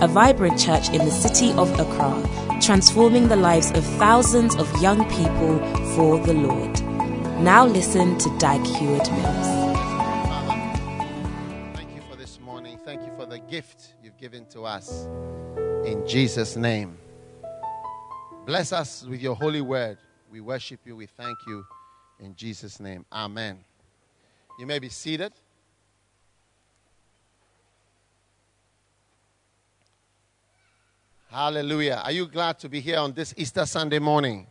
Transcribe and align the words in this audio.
a 0.00 0.06
vibrant 0.06 0.58
church 0.58 0.90
in 0.90 1.04
the 1.04 1.10
city 1.10 1.52
of 1.54 1.68
Accra, 1.80 2.60
transforming 2.60 3.26
the 3.26 3.36
lives 3.36 3.72
of 3.72 3.84
thousands 3.98 4.54
of 4.54 4.70
young 4.80 5.04
people 5.10 5.58
for 5.94 6.18
the 6.20 6.34
Lord. 6.34 6.80
Now 7.42 7.66
listen 7.66 8.16
to 8.18 8.38
Dag 8.38 8.64
Heward 8.64 9.10
Mills. 9.10 9.46
Thank 11.74 11.94
you 11.96 12.02
for 12.08 12.16
this 12.16 12.38
morning. 12.40 12.78
Thank 12.84 13.02
you 13.02 13.12
for 13.16 13.26
the 13.26 13.40
gift 13.40 13.94
you've 14.02 14.16
given 14.18 14.46
to 14.46 14.62
us. 14.62 15.06
In 15.84 16.04
Jesus' 16.06 16.54
name. 16.54 16.96
Bless 18.46 18.72
us 18.72 19.04
with 19.04 19.20
your 19.20 19.34
holy 19.34 19.60
word. 19.60 19.98
We 20.30 20.40
worship 20.40 20.80
you. 20.84 20.94
We 20.94 21.06
thank 21.06 21.38
you. 21.48 21.64
In 22.20 22.36
Jesus' 22.36 22.78
name. 22.78 23.04
Amen. 23.12 23.58
You 24.60 24.66
may 24.66 24.78
be 24.78 24.88
seated. 24.88 25.32
Hallelujah. 31.30 32.00
Are 32.04 32.10
you 32.10 32.26
glad 32.26 32.58
to 32.60 32.70
be 32.70 32.80
here 32.80 32.98
on 32.98 33.12
this 33.12 33.34
Easter 33.36 33.66
Sunday 33.66 33.98
morning? 33.98 34.46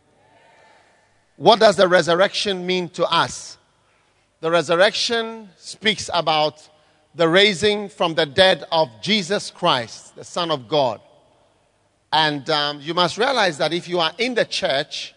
What 1.34 1.58
does 1.58 1.74
the 1.74 1.88
resurrection 1.88 2.64
mean 2.64 2.88
to 2.90 3.04
us? 3.04 3.58
The 4.40 4.48
resurrection 4.48 5.48
speaks 5.56 6.08
about 6.14 6.68
the 7.16 7.28
raising 7.28 7.88
from 7.88 8.14
the 8.14 8.26
dead 8.26 8.62
of 8.70 8.90
Jesus 9.02 9.50
Christ, 9.50 10.14
the 10.14 10.22
Son 10.22 10.52
of 10.52 10.68
God. 10.68 11.00
And 12.12 12.48
um, 12.48 12.80
you 12.80 12.94
must 12.94 13.18
realize 13.18 13.58
that 13.58 13.72
if 13.72 13.88
you 13.88 13.98
are 13.98 14.12
in 14.16 14.34
the 14.34 14.44
church, 14.44 15.16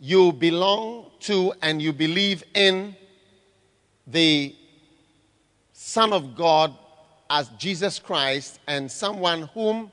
you 0.00 0.32
belong 0.32 1.12
to 1.20 1.52
and 1.62 1.80
you 1.80 1.92
believe 1.92 2.42
in 2.52 2.96
the 4.08 4.56
Son 5.72 6.12
of 6.12 6.34
God 6.34 6.74
as 7.30 7.48
Jesus 7.50 8.00
Christ 8.00 8.58
and 8.66 8.90
someone 8.90 9.42
whom 9.54 9.92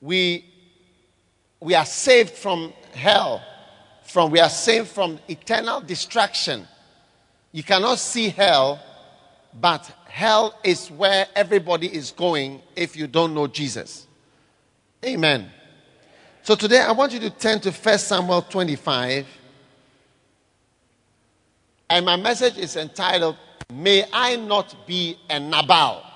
we, 0.00 0.44
we 1.60 1.74
are 1.74 1.84
saved 1.84 2.30
from 2.30 2.72
hell, 2.92 3.42
from 4.04 4.30
we 4.30 4.40
are 4.40 4.48
saved 4.48 4.88
from 4.88 5.18
eternal 5.28 5.80
destruction. 5.80 6.66
You 7.52 7.62
cannot 7.62 7.98
see 7.98 8.28
hell, 8.28 8.80
but 9.60 9.84
hell 10.08 10.58
is 10.64 10.90
where 10.90 11.26
everybody 11.34 11.92
is 11.92 12.10
going 12.10 12.62
if 12.76 12.96
you 12.96 13.06
don't 13.06 13.34
know 13.34 13.46
Jesus. 13.46 14.06
Amen. 15.04 15.50
So 16.42 16.54
today 16.54 16.80
I 16.80 16.92
want 16.92 17.12
you 17.12 17.20
to 17.20 17.30
turn 17.30 17.60
to 17.60 17.70
1 17.70 17.98
Samuel 17.98 18.42
25. 18.42 19.26
And 21.90 22.06
my 22.06 22.16
message 22.16 22.56
is 22.56 22.76
entitled, 22.76 23.36
May 23.72 24.04
I 24.12 24.36
Not 24.36 24.86
Be 24.86 25.18
a 25.28 25.38
Nabal. 25.38 26.09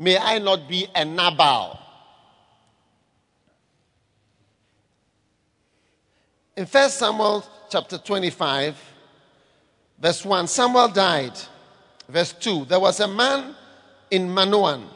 May 0.00 0.16
I 0.16 0.38
not 0.38 0.66
be 0.66 0.86
a 0.94 1.04
Nabal. 1.04 1.78
In 6.56 6.64
1 6.64 6.88
Samuel 6.88 7.44
chapter 7.68 7.98
25, 7.98 8.78
verse 10.00 10.24
1, 10.24 10.46
Samuel 10.46 10.88
died. 10.88 11.38
Verse 12.08 12.32
2, 12.32 12.64
there 12.64 12.80
was 12.80 12.98
a 13.00 13.06
man 13.06 13.54
in 14.10 14.32
Manoan 14.32 14.88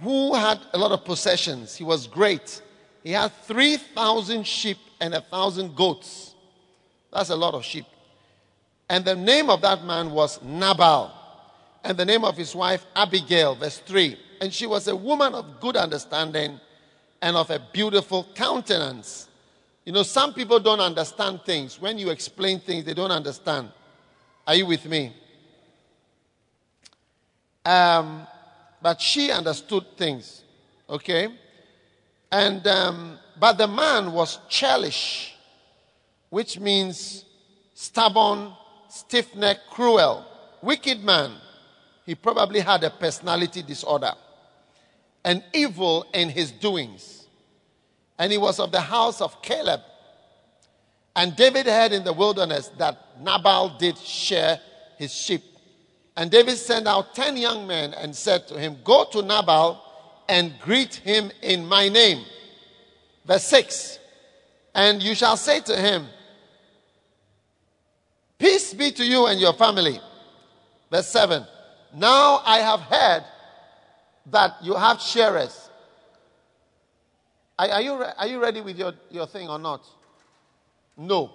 who 0.00 0.34
had 0.34 0.58
a 0.72 0.78
lot 0.78 0.90
of 0.90 1.04
possessions. 1.04 1.76
He 1.76 1.84
was 1.84 2.08
great. 2.08 2.60
He 3.04 3.12
had 3.12 3.30
3,000 3.44 4.44
sheep 4.44 4.78
and 5.00 5.14
a 5.14 5.20
1,000 5.20 5.76
goats. 5.76 6.34
That's 7.12 7.30
a 7.30 7.36
lot 7.36 7.54
of 7.54 7.64
sheep. 7.64 7.86
And 8.88 9.04
the 9.04 9.14
name 9.14 9.48
of 9.48 9.60
that 9.60 9.84
man 9.84 10.10
was 10.10 10.42
Nabal. 10.42 11.20
And 11.84 11.98
the 11.98 12.04
name 12.04 12.24
of 12.24 12.36
his 12.36 12.54
wife, 12.54 12.86
Abigail, 12.96 13.54
verse 13.54 13.78
3. 13.78 14.18
And 14.40 14.52
she 14.52 14.66
was 14.66 14.88
a 14.88 14.96
woman 14.96 15.34
of 15.34 15.60
good 15.60 15.76
understanding 15.76 16.58
and 17.20 17.36
of 17.36 17.50
a 17.50 17.60
beautiful 17.72 18.26
countenance. 18.34 19.28
You 19.84 19.92
know, 19.92 20.02
some 20.02 20.32
people 20.32 20.58
don't 20.58 20.80
understand 20.80 21.42
things. 21.44 21.78
When 21.78 21.98
you 21.98 22.08
explain 22.08 22.58
things, 22.58 22.84
they 22.84 22.94
don't 22.94 23.10
understand. 23.10 23.70
Are 24.46 24.54
you 24.54 24.64
with 24.64 24.86
me? 24.86 25.14
Um, 27.66 28.26
but 28.80 29.00
she 29.00 29.30
understood 29.30 29.84
things. 29.96 30.42
Okay? 30.88 31.28
And, 32.32 32.66
um, 32.66 33.18
but 33.38 33.58
the 33.58 33.68
man 33.68 34.12
was 34.12 34.38
churlish, 34.48 35.34
which 36.30 36.58
means 36.58 37.26
stubborn, 37.74 38.52
stiff 38.88 39.36
necked, 39.36 39.68
cruel, 39.70 40.24
wicked 40.62 41.04
man. 41.04 41.32
He 42.04 42.14
probably 42.14 42.60
had 42.60 42.84
a 42.84 42.90
personality 42.90 43.62
disorder 43.62 44.12
and 45.24 45.42
evil 45.52 46.06
in 46.12 46.28
his 46.28 46.52
doings. 46.52 47.26
And 48.18 48.30
he 48.30 48.38
was 48.38 48.60
of 48.60 48.72
the 48.72 48.80
house 48.80 49.20
of 49.20 49.40
Caleb. 49.42 49.80
And 51.16 51.34
David 51.34 51.66
heard 51.66 51.92
in 51.92 52.04
the 52.04 52.12
wilderness 52.12 52.68
that 52.78 53.20
Nabal 53.20 53.78
did 53.78 53.96
share 53.98 54.60
his 54.98 55.12
sheep 55.14 55.42
and 56.16 56.30
David 56.30 56.56
sent 56.56 56.86
out 56.86 57.14
10 57.14 57.36
young 57.36 57.66
men 57.66 57.92
and 57.94 58.14
said 58.14 58.46
to 58.48 58.58
him, 58.58 58.76
Go 58.84 59.04
to 59.10 59.22
Nabal 59.22 59.80
and 60.28 60.54
greet 60.60 60.94
him 60.96 61.30
in 61.42 61.66
my 61.66 61.88
name. 61.88 62.24
Verse 63.26 63.44
6 63.44 63.98
And 64.74 65.02
you 65.02 65.14
shall 65.14 65.36
say 65.36 65.60
to 65.60 65.76
him, 65.76 66.06
Peace 68.38 68.74
be 68.74 68.92
to 68.92 69.04
you 69.04 69.26
and 69.26 69.40
your 69.40 69.54
family. 69.54 70.00
Verse 70.90 71.08
7 71.08 71.44
Now 71.94 72.42
I 72.44 72.58
have 72.58 72.80
heard 72.80 73.24
that 74.26 74.56
you 74.62 74.74
have 74.74 75.00
sharers. 75.00 75.70
Are, 77.58 77.68
are, 77.68 77.80
you, 77.82 78.00
re- 78.00 78.12
are 78.18 78.26
you 78.26 78.42
ready 78.42 78.60
with 78.60 78.76
your, 78.76 78.92
your 79.10 79.26
thing 79.26 79.48
or 79.48 79.58
not? 79.58 79.86
No. 80.96 81.30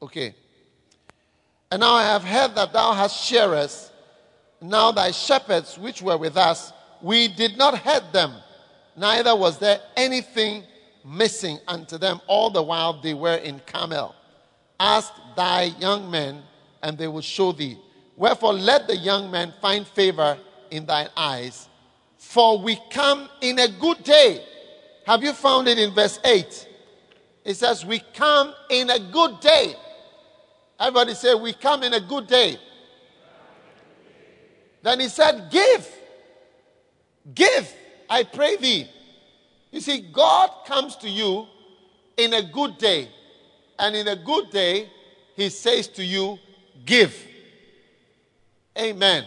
Okay. 0.00 0.34
And 1.70 1.80
now 1.80 1.94
I 1.94 2.04
have 2.04 2.22
heard 2.22 2.54
that 2.54 2.72
thou 2.72 2.92
hast 2.92 3.24
sharers. 3.24 3.90
Now 4.60 4.92
thy 4.92 5.10
shepherds 5.10 5.76
which 5.76 6.00
were 6.02 6.16
with 6.16 6.36
us, 6.36 6.72
we 7.02 7.28
did 7.28 7.58
not 7.58 7.76
hurt 7.78 8.12
them, 8.12 8.32
neither 8.96 9.34
was 9.36 9.58
there 9.58 9.80
anything 9.96 10.62
missing 11.04 11.58
unto 11.68 11.98
them 11.98 12.20
all 12.26 12.48
the 12.48 12.62
while 12.62 13.00
they 13.00 13.12
were 13.12 13.36
in 13.36 13.60
Carmel. 13.66 14.14
Ask 14.80 15.12
thy 15.36 15.64
young 15.78 16.10
men, 16.10 16.42
and 16.82 16.96
they 16.96 17.08
will 17.08 17.20
show 17.20 17.52
thee. 17.52 17.76
Wherefore 18.16 18.52
let 18.52 18.86
the 18.86 18.96
young 18.96 19.30
man 19.30 19.52
find 19.60 19.86
favor 19.86 20.38
in 20.70 20.86
thine 20.86 21.08
eyes, 21.16 21.68
for 22.16 22.58
we 22.58 22.78
come 22.90 23.28
in 23.40 23.58
a 23.58 23.68
good 23.68 24.02
day. 24.04 24.44
Have 25.06 25.22
you 25.22 25.32
found 25.32 25.68
it 25.68 25.78
in 25.78 25.92
verse 25.92 26.18
8? 26.24 26.68
It 27.44 27.54
says, 27.54 27.84
We 27.84 28.00
come 28.14 28.54
in 28.70 28.90
a 28.90 28.98
good 28.98 29.40
day. 29.40 29.74
Everybody 30.80 31.14
say, 31.14 31.34
We 31.34 31.52
come 31.52 31.82
in 31.82 31.92
a 31.92 32.00
good 32.00 32.26
day. 32.26 32.58
Then 34.82 35.00
he 35.00 35.08
said, 35.08 35.50
Give. 35.50 35.88
Give, 37.34 37.72
I 38.08 38.22
pray 38.22 38.56
thee. 38.56 38.88
You 39.70 39.80
see, 39.80 40.00
God 40.12 40.50
comes 40.66 40.96
to 40.96 41.08
you 41.08 41.46
in 42.16 42.32
a 42.34 42.42
good 42.42 42.78
day. 42.78 43.08
And 43.78 43.96
in 43.96 44.06
a 44.08 44.16
good 44.16 44.50
day, 44.50 44.88
he 45.34 45.48
says 45.48 45.88
to 45.88 46.04
you, 46.04 46.38
Give. 46.84 47.14
Amen. 48.78 49.24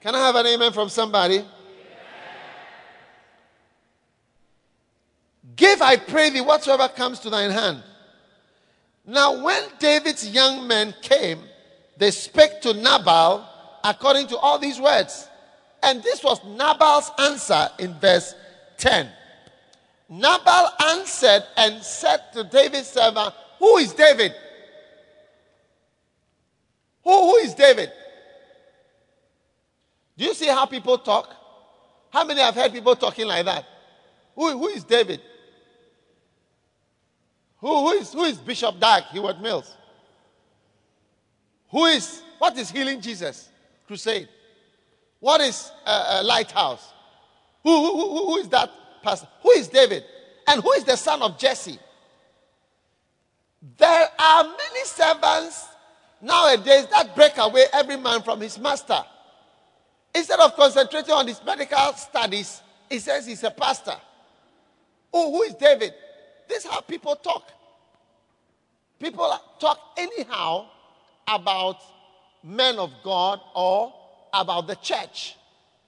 Can 0.00 0.14
I 0.14 0.18
have 0.18 0.36
an 0.36 0.46
amen 0.46 0.72
from 0.72 0.88
somebody? 0.88 1.44
Give, 5.54 5.82
I 5.82 5.96
pray 5.96 6.30
thee, 6.30 6.40
whatsoever 6.40 6.88
comes 6.88 7.20
to 7.20 7.30
thine 7.30 7.50
hand. 7.50 7.82
Now, 9.04 9.44
when 9.44 9.62
David's 9.78 10.28
young 10.28 10.66
men 10.66 10.94
came, 11.02 11.40
they 11.98 12.10
spake 12.10 12.60
to 12.62 12.72
Nabal 12.72 13.48
according 13.84 14.28
to 14.28 14.38
all 14.38 14.58
these 14.58 14.80
words. 14.80 15.28
And 15.82 16.02
this 16.02 16.22
was 16.22 16.42
Nabal's 16.44 17.10
answer 17.18 17.68
in 17.78 17.94
verse 17.94 18.34
10. 18.78 19.08
Nabal 20.08 20.68
answered 20.90 21.44
and 21.56 21.82
said 21.82 22.20
to 22.32 22.44
David's 22.44 22.88
servant, 22.88 23.34
Who 23.58 23.76
is 23.78 23.92
David? 23.92 24.32
Who, 27.04 27.10
who 27.10 27.36
is 27.36 27.54
David? 27.54 27.90
Do 30.22 30.28
you 30.28 30.34
see 30.34 30.46
how 30.46 30.66
people 30.66 30.98
talk? 30.98 31.34
How 32.10 32.24
many 32.24 32.40
have 32.40 32.54
heard 32.54 32.72
people 32.72 32.94
talking 32.94 33.26
like 33.26 33.44
that? 33.44 33.64
Who, 34.36 34.56
who 34.56 34.68
is 34.68 34.84
David? 34.84 35.20
Who, 37.58 37.88
who, 37.88 37.90
is, 37.90 38.12
who 38.12 38.22
is 38.22 38.38
Bishop 38.38 38.78
Dag 38.78 39.02
Heward 39.10 39.40
Mills? 39.40 39.76
Who 41.70 41.86
is, 41.86 42.22
what 42.38 42.56
is 42.56 42.70
Healing 42.70 43.00
Jesus 43.00 43.48
Crusade? 43.88 44.28
What 45.18 45.40
is 45.40 45.72
uh, 45.84 46.20
uh, 46.20 46.22
Lighthouse? 46.24 46.92
Who, 47.64 47.76
who, 47.84 48.26
who, 48.26 48.36
is 48.36 48.48
that 48.50 48.70
person? 49.02 49.26
Who 49.42 49.50
is 49.50 49.66
David? 49.66 50.04
And 50.46 50.62
who 50.62 50.70
is 50.74 50.84
the 50.84 50.94
son 50.94 51.20
of 51.20 51.36
Jesse? 51.36 51.80
There 53.76 54.08
are 54.20 54.44
many 54.44 54.84
servants 54.84 55.66
nowadays 56.20 56.86
that 56.92 57.12
break 57.16 57.38
away 57.38 57.64
every 57.72 57.96
man 57.96 58.22
from 58.22 58.40
his 58.40 58.56
master. 58.56 59.02
Instead 60.14 60.40
of 60.40 60.54
concentrating 60.56 61.14
on 61.14 61.26
his 61.26 61.42
medical 61.44 61.92
studies, 61.94 62.62
he 62.88 62.98
says 62.98 63.26
he's 63.26 63.42
a 63.44 63.50
pastor. 63.50 63.96
Oh, 65.12 65.30
who 65.30 65.42
is 65.42 65.54
David? 65.54 65.92
This 66.48 66.64
is 66.64 66.70
how 66.70 66.80
people 66.80 67.16
talk. 67.16 67.50
People 68.98 69.34
talk 69.58 69.78
anyhow 69.96 70.66
about 71.26 71.78
men 72.42 72.78
of 72.78 72.92
God 73.02 73.40
or 73.54 73.92
about 74.32 74.66
the 74.66 74.76
church. 74.76 75.36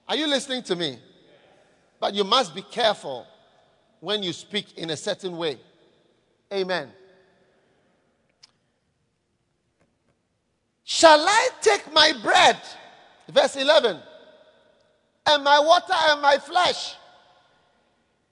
Are 0.07 0.15
you 0.15 0.27
listening 0.27 0.63
to 0.63 0.75
me? 0.75 0.99
But 1.99 2.13
you 2.13 2.23
must 2.23 2.53
be 2.53 2.61
careful 2.61 3.25
when 3.99 4.21
you 4.21 4.33
speak 4.33 4.77
in 4.77 4.89
a 4.89 4.97
certain 4.97 5.37
way. 5.37 5.57
Amen. 6.53 6.91
Shall 10.83 11.19
I 11.19 11.49
take 11.61 11.91
my 11.91 12.11
bread, 12.21 12.57
verse 13.29 13.55
11, 13.55 13.97
and 15.27 15.43
my 15.43 15.59
water 15.59 15.93
and 16.09 16.21
my 16.21 16.37
flesh 16.37 16.95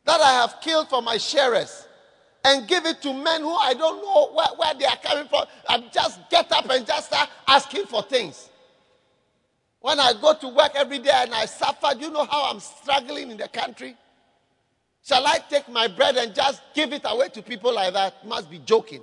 that 0.05 0.19
I 0.19 0.33
have 0.41 0.55
killed 0.61 0.89
for 0.89 1.01
my 1.01 1.17
sharers, 1.17 1.87
and 2.45 2.67
give 2.67 2.85
it 2.85 3.01
to 3.01 3.13
men 3.13 3.41
who 3.41 3.55
I 3.55 3.73
don't 3.73 4.01
know 4.01 4.33
where, 4.33 4.47
where 4.57 4.73
they 4.73 4.85
are 4.85 4.97
coming 4.97 5.27
from, 5.27 5.45
and 5.69 5.85
just 5.93 6.19
get 6.29 6.51
up 6.51 6.69
and 6.69 6.85
just 6.85 7.07
start 7.07 7.29
asking 7.47 7.85
for 7.85 8.03
things? 8.03 8.49
When 9.79 9.99
I 9.99 10.13
go 10.13 10.33
to 10.33 10.47
work 10.49 10.71
every 10.75 10.99
day 10.99 11.11
and 11.13 11.33
I 11.33 11.45
suffer, 11.45 11.93
do 11.93 12.05
you 12.05 12.11
know 12.11 12.25
how 12.25 12.51
I'm 12.51 12.59
struggling 12.59 13.31
in 13.31 13.37
the 13.37 13.47
country? 13.47 13.95
Shall 15.05 15.25
I 15.27 15.39
take 15.49 15.67
my 15.67 15.87
bread 15.87 16.15
and 16.15 16.33
just 16.33 16.61
give 16.73 16.93
it 16.93 17.01
away 17.03 17.29
to 17.29 17.41
people 17.41 17.73
like 17.73 17.93
that? 17.93 18.25
Must 18.25 18.49
be 18.49 18.59
joking. 18.59 19.01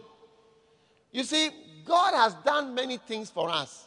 You 1.12 1.24
see, 1.24 1.50
God 1.84 2.14
has 2.14 2.34
done 2.44 2.74
many 2.74 2.96
things 2.96 3.28
for 3.30 3.50
us. 3.50 3.86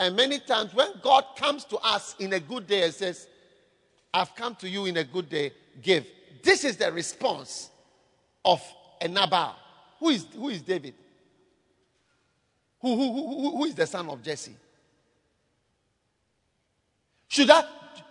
And 0.00 0.16
many 0.16 0.38
times 0.38 0.72
when 0.72 0.88
God 1.02 1.26
comes 1.36 1.66
to 1.66 1.76
us 1.76 2.16
in 2.18 2.32
a 2.32 2.40
good 2.40 2.66
day 2.66 2.84
and 2.84 2.94
says, 2.94 3.28
I've 4.14 4.34
come 4.34 4.54
to 4.56 4.68
you 4.68 4.86
in 4.86 4.96
a 4.96 5.04
good 5.04 5.28
day, 5.28 5.52
give. 5.82 6.06
This 6.42 6.64
is 6.64 6.78
the 6.78 6.90
response 6.90 7.68
of 8.42 8.62
a 8.98 9.06
Nabal. 9.06 9.54
Who 9.98 10.08
is, 10.08 10.26
who 10.34 10.48
is 10.48 10.62
David? 10.62 10.94
Who, 12.80 12.96
who, 12.96 13.12
who, 13.12 13.56
who 13.58 13.64
is 13.66 13.74
the 13.74 13.86
son 13.86 14.08
of 14.08 14.22
Jesse? 14.22 14.56
Should 17.28 17.50
I? 17.50 17.62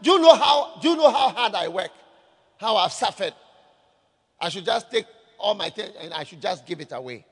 Do 0.03 0.12
you 0.12 0.19
know 0.19 0.36
how? 0.36 0.77
Do 0.80 0.89
you 0.89 0.95
know 0.95 1.09
how 1.09 1.30
hard 1.30 1.56
I 1.56 1.68
work? 1.69 1.89
How 2.57 2.77
I've 2.77 2.94
suffered? 2.94 3.33
I 4.39 4.50
should 4.50 4.63
just 4.63 4.91
take 4.91 5.07
all 5.39 5.56
my 5.56 5.71
things 5.71 5.95
and 6.00 6.13
I 6.13 6.24
should 6.24 6.39
just 6.39 6.68
give 6.68 6.81
it 6.81 6.91
away. 6.91 7.25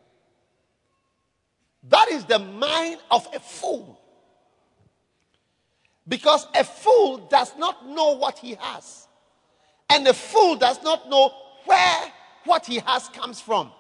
That 1.84 2.10
is 2.10 2.26
the 2.26 2.40
mind 2.40 3.00
of 3.12 3.28
a 3.36 3.40
fool. 3.40 3.97
Because 6.08 6.48
a 6.56 6.64
fool 6.64 7.18
does 7.30 7.54
not 7.58 7.86
know 7.88 8.18
what 8.18 8.38
he 8.38 8.56
has. 8.60 9.08
And 9.90 10.08
a 10.08 10.14
fool 10.14 10.56
does 10.56 10.82
not 10.84 11.10
know 11.10 11.34
where 11.66 12.14
what 12.46 12.66
he 12.66 12.80
has 12.80 13.10
comes 13.10 13.42
from. 13.42 13.72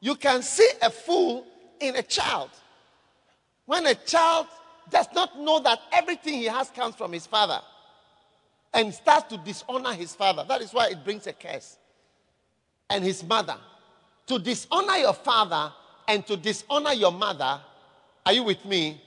You 0.00 0.14
can 0.14 0.42
see 0.42 0.68
a 0.82 0.90
fool 0.90 1.46
in 1.80 1.96
a 1.96 2.02
child. 2.02 2.50
When 3.66 3.86
a 3.86 3.94
child 3.94 4.46
does 4.90 5.08
not 5.14 5.38
know 5.38 5.60
that 5.60 5.80
everything 5.92 6.34
he 6.34 6.44
has 6.44 6.70
comes 6.70 6.94
from 6.94 7.12
his 7.12 7.26
father 7.26 7.60
and 8.72 8.92
starts 8.92 9.28
to 9.28 9.38
dishonor 9.38 9.92
his 9.92 10.14
father. 10.14 10.44
That 10.46 10.60
is 10.60 10.72
why 10.72 10.88
it 10.88 11.04
brings 11.04 11.26
a 11.26 11.32
curse. 11.32 11.78
And 12.90 13.04
his 13.04 13.22
mother. 13.24 13.56
To 14.28 14.38
dishonor 14.38 14.96
your 14.96 15.14
father 15.14 15.72
and 16.06 16.26
to 16.26 16.36
dishonor 16.36 16.92
your 16.92 17.12
mother, 17.12 17.60
are 18.24 18.32
you 18.32 18.44
with 18.44 18.64
me? 18.64 19.00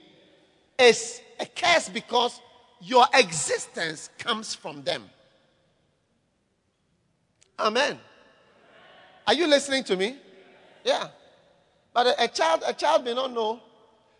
Is 0.81 1.21
a 1.39 1.45
curse 1.45 1.89
because 1.89 2.41
your 2.81 3.05
existence 3.13 4.09
comes 4.17 4.55
from 4.55 4.81
them. 4.83 5.03
Amen. 7.59 7.99
Are 9.27 9.35
you 9.35 9.45
listening 9.45 9.83
to 9.83 9.95
me? 9.95 10.15
Yeah. 10.83 11.09
But 11.93 12.07
a, 12.07 12.23
a 12.23 12.27
child, 12.27 12.63
a 12.65 12.73
child 12.73 13.05
may 13.05 13.13
not 13.13 13.31
know. 13.31 13.59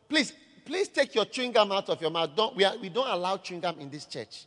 Please, 0.08 0.34
please 0.64 0.88
take 0.88 1.16
your 1.16 1.26
chewing 1.26 1.52
gum 1.52 1.72
out 1.72 1.90
of 1.90 2.00
your 2.00 2.12
mouth. 2.12 2.30
Don't, 2.36 2.56
we, 2.56 2.64
are, 2.64 2.78
we 2.78 2.90
don't 2.90 3.10
allow 3.10 3.38
chewing 3.38 3.62
gum 3.62 3.80
in 3.80 3.90
this 3.90 4.06
church. 4.06 4.46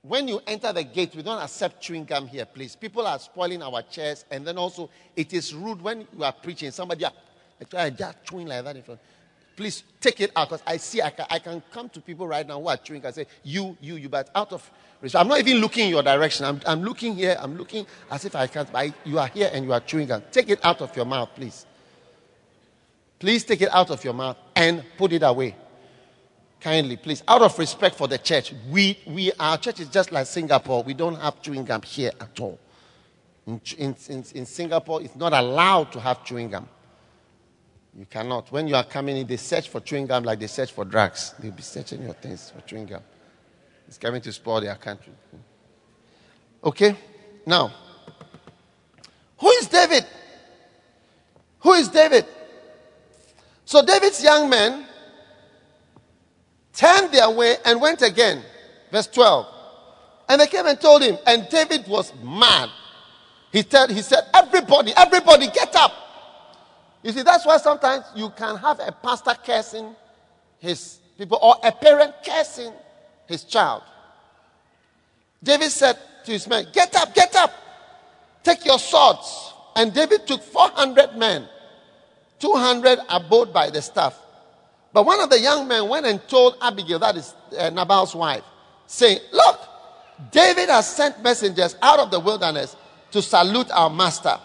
When 0.00 0.26
you 0.26 0.40
enter 0.46 0.72
the 0.72 0.84
gate, 0.84 1.14
we 1.14 1.22
don't 1.22 1.42
accept 1.42 1.82
chewing 1.82 2.06
gum 2.06 2.28
here, 2.28 2.46
please. 2.46 2.74
People 2.76 3.06
are 3.06 3.18
spoiling 3.18 3.62
our 3.62 3.82
chairs, 3.82 4.24
and 4.30 4.46
then 4.46 4.56
also 4.56 4.88
it 5.16 5.34
is 5.34 5.52
rude 5.52 5.82
when 5.82 6.08
you 6.16 6.24
are 6.24 6.32
preaching. 6.32 6.70
Somebody 6.70 7.04
are 7.04 7.90
just 7.90 8.24
chewing 8.24 8.46
like 8.46 8.64
that 8.64 8.76
in 8.76 8.82
front. 8.82 9.00
Please 9.56 9.84
take 10.00 10.20
it 10.20 10.30
out 10.36 10.50
because 10.50 10.62
I 10.66 10.76
see 10.76 11.00
I 11.00 11.08
can, 11.08 11.24
I 11.30 11.38
can 11.38 11.62
come 11.72 11.88
to 11.88 12.00
people 12.00 12.28
right 12.28 12.46
now 12.46 12.60
who 12.60 12.68
are 12.68 12.76
chewing 12.76 13.02
and 13.04 13.14
say, 13.14 13.26
You, 13.42 13.76
you, 13.80 13.96
you, 13.96 14.10
but 14.10 14.28
out 14.34 14.52
of 14.52 14.70
respect. 15.00 15.20
I'm 15.20 15.28
not 15.28 15.38
even 15.38 15.56
looking 15.62 15.86
in 15.86 15.90
your 15.90 16.02
direction. 16.02 16.44
I'm, 16.44 16.60
I'm 16.66 16.82
looking 16.82 17.14
here. 17.14 17.36
I'm 17.40 17.56
looking 17.56 17.86
as 18.10 18.26
if 18.26 18.36
I 18.36 18.46
can't. 18.48 18.68
I, 18.74 18.92
you 19.04 19.18
are 19.18 19.28
here 19.28 19.50
and 19.52 19.64
you 19.64 19.72
are 19.72 19.80
chewing 19.80 20.08
gum. 20.08 20.22
Take 20.30 20.50
it 20.50 20.62
out 20.62 20.82
of 20.82 20.94
your 20.94 21.06
mouth, 21.06 21.30
please. 21.34 21.64
Please 23.18 23.44
take 23.44 23.62
it 23.62 23.72
out 23.72 23.90
of 23.90 24.04
your 24.04 24.12
mouth 24.12 24.36
and 24.54 24.84
put 24.98 25.12
it 25.12 25.22
away. 25.22 25.56
Kindly, 26.60 26.98
please. 26.98 27.22
Out 27.26 27.40
of 27.40 27.58
respect 27.58 27.96
for 27.96 28.08
the 28.08 28.18
church, 28.18 28.52
we, 28.70 28.98
we 29.06 29.32
our 29.40 29.56
church 29.56 29.80
is 29.80 29.88
just 29.88 30.12
like 30.12 30.26
Singapore. 30.26 30.82
We 30.82 30.92
don't 30.92 31.16
have 31.16 31.40
chewing 31.40 31.64
gum 31.64 31.80
here 31.80 32.12
at 32.20 32.38
all. 32.40 32.58
In, 33.46 33.60
in, 33.78 33.96
in 34.34 34.44
Singapore, 34.44 35.00
it's 35.00 35.16
not 35.16 35.32
allowed 35.32 35.92
to 35.92 36.00
have 36.00 36.24
chewing 36.24 36.50
gum. 36.50 36.68
You 37.98 38.04
cannot. 38.04 38.52
When 38.52 38.68
you 38.68 38.74
are 38.74 38.84
coming 38.84 39.16
in, 39.16 39.26
they 39.26 39.38
search 39.38 39.70
for 39.70 39.80
chewing 39.80 40.06
gum 40.06 40.22
like 40.22 40.38
they 40.38 40.46
search 40.48 40.72
for 40.72 40.84
drugs. 40.84 41.34
They'll 41.38 41.52
be 41.52 41.62
searching 41.62 42.02
your 42.02 42.12
things 42.12 42.50
for 42.50 42.60
chewing 42.62 42.86
gum. 42.86 43.00
It's 43.88 43.96
coming 43.96 44.20
to 44.20 44.32
spoil 44.32 44.60
their 44.60 44.74
country. 44.74 45.14
Okay? 46.62 46.94
Now, 47.46 47.72
who 49.38 49.48
is 49.48 49.66
David? 49.68 50.04
Who 51.60 51.72
is 51.72 51.88
David? 51.88 52.26
So 53.64 53.82
David's 53.84 54.22
young 54.22 54.50
men 54.50 54.86
turned 56.74 57.12
their 57.12 57.30
way 57.30 57.56
and 57.64 57.80
went 57.80 58.02
again. 58.02 58.42
Verse 58.92 59.06
12. 59.06 59.46
And 60.28 60.40
they 60.40 60.46
came 60.48 60.66
and 60.66 60.78
told 60.78 61.02
him, 61.02 61.16
and 61.26 61.48
David 61.48 61.88
was 61.88 62.12
mad. 62.22 62.68
He, 63.52 63.62
said, 63.62 63.90
he 63.90 64.02
said, 64.02 64.24
Everybody, 64.34 64.92
everybody, 64.94 65.46
get 65.48 65.74
up. 65.76 66.05
You 67.06 67.12
see, 67.12 67.22
that's 67.22 67.46
why 67.46 67.56
sometimes 67.58 68.04
you 68.16 68.30
can 68.30 68.56
have 68.56 68.80
a 68.80 68.90
pastor 68.90 69.34
cursing 69.46 69.94
his 70.58 70.98
people 71.16 71.38
or 71.40 71.54
a 71.62 71.70
parent 71.70 72.12
cursing 72.26 72.72
his 73.28 73.44
child. 73.44 73.84
David 75.40 75.70
said 75.70 75.96
to 76.24 76.32
his 76.32 76.48
men, 76.48 76.66
Get 76.72 76.96
up, 76.96 77.14
get 77.14 77.32
up, 77.36 77.52
take 78.42 78.64
your 78.66 78.80
swords. 78.80 79.54
And 79.76 79.94
David 79.94 80.26
took 80.26 80.42
400 80.42 81.16
men 81.16 81.46
200 82.40 82.98
abode 83.08 83.52
by 83.52 83.70
the 83.70 83.80
staff. 83.80 84.18
But 84.92 85.06
one 85.06 85.20
of 85.20 85.30
the 85.30 85.38
young 85.38 85.68
men 85.68 85.88
went 85.88 86.06
and 86.06 86.20
told 86.26 86.56
Abigail, 86.60 86.98
that 86.98 87.16
is 87.16 87.32
uh, 87.56 87.70
Nabal's 87.70 88.16
wife, 88.16 88.42
saying, 88.88 89.20
Look, 89.32 89.60
David 90.32 90.70
has 90.70 90.92
sent 90.92 91.22
messengers 91.22 91.76
out 91.80 92.00
of 92.00 92.10
the 92.10 92.18
wilderness 92.18 92.74
to 93.12 93.22
salute 93.22 93.70
our 93.70 93.90
master. 93.90 94.40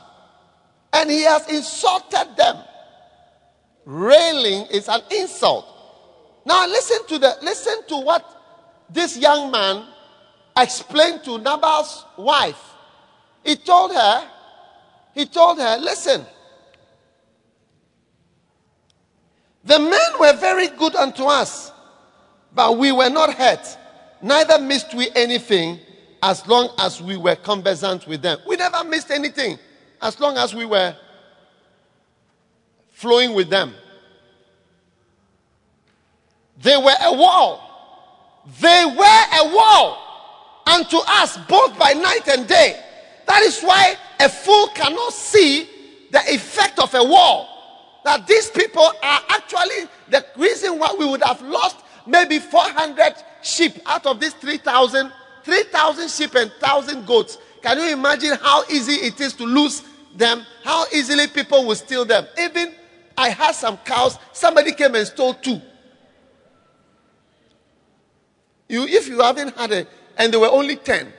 And 0.93 1.09
he 1.09 1.23
has 1.23 1.47
insulted 1.47 2.35
them. 2.37 2.57
Railing 3.85 4.67
is 4.67 4.87
an 4.87 5.01
insult. 5.11 5.65
Now 6.45 6.67
listen 6.67 7.05
to 7.07 7.19
the 7.19 7.35
listen 7.41 7.87
to 7.87 7.97
what 7.97 8.25
this 8.89 9.17
young 9.17 9.51
man 9.51 9.85
explained 10.57 11.23
to 11.23 11.37
Nabal's 11.37 12.05
wife. 12.17 12.61
He 13.43 13.55
told 13.55 13.93
her, 13.93 14.29
he 15.13 15.25
told 15.25 15.59
her, 15.59 15.77
listen, 15.77 16.25
The 19.63 19.79
men 19.79 20.11
were 20.19 20.33
very 20.33 20.67
good 20.69 20.95
unto 20.95 21.23
us, 21.23 21.71
but 22.53 22.77
we 22.77 22.91
were 22.91 23.09
not 23.09 23.33
hurt, 23.33 23.77
neither 24.21 24.59
missed 24.59 24.93
we 24.93 25.09
anything 25.15 25.79
as 26.23 26.45
long 26.47 26.69
as 26.79 27.01
we 27.01 27.17
were 27.17 27.35
conversant 27.35 28.07
with 28.07 28.21
them. 28.21 28.39
We 28.47 28.55
never 28.55 28.83
missed 28.83 29.11
anything 29.11 29.59
as 30.01 30.19
long 30.19 30.37
as 30.37 30.53
we 30.55 30.65
were 30.65 30.95
flowing 32.89 33.33
with 33.33 33.49
them. 33.49 33.73
They 36.61 36.77
were 36.77 36.95
a 37.01 37.13
wall. 37.13 37.67
They 38.59 38.85
were 38.85 39.23
a 39.33 39.55
wall 39.55 39.97
unto 40.65 40.97
us 41.07 41.37
both 41.47 41.77
by 41.77 41.93
night 41.93 42.27
and 42.27 42.47
day. 42.47 42.79
That 43.27 43.41
is 43.43 43.61
why 43.61 43.95
a 44.19 44.29
fool 44.29 44.67
cannot 44.69 45.13
see 45.13 45.67
the 46.11 46.19
effect 46.27 46.79
of 46.79 46.93
a 46.93 47.03
wall. 47.03 47.47
That 48.03 48.27
these 48.27 48.49
people 48.49 48.81
are 48.81 49.21
actually 49.29 49.87
the 50.09 50.25
reason 50.37 50.79
why 50.79 50.95
we 50.97 51.05
would 51.05 51.23
have 51.23 51.41
lost 51.41 51.77
maybe 52.05 52.39
400 52.39 53.13
sheep 53.41 53.79
out 53.85 54.05
of 54.05 54.19
these 54.19 54.33
3,000, 54.33 55.11
3,000 55.43 56.09
sheep 56.09 56.35
and 56.35 56.49
1,000 56.51 57.05
goats. 57.05 57.37
Can 57.61 57.77
you 57.77 57.93
imagine 57.93 58.37
how 58.41 58.63
easy 58.69 58.93
it 58.93 59.19
is 59.21 59.33
to 59.33 59.43
lose 59.43 59.83
them? 60.15 60.45
How 60.63 60.85
easily 60.93 61.27
people 61.27 61.65
will 61.65 61.75
steal 61.75 62.05
them? 62.05 62.25
Even 62.39 62.73
I 63.17 63.29
had 63.29 63.53
some 63.53 63.77
cows, 63.77 64.17
somebody 64.31 64.73
came 64.73 64.95
and 64.95 65.05
stole 65.05 65.33
two. 65.33 65.61
You, 68.67 68.85
if 68.85 69.07
you 69.07 69.21
haven't 69.21 69.55
had 69.57 69.71
a, 69.71 69.87
and 70.17 70.31
there 70.31 70.39
were 70.39 70.49
only 70.49 70.77
10, 70.77 71.11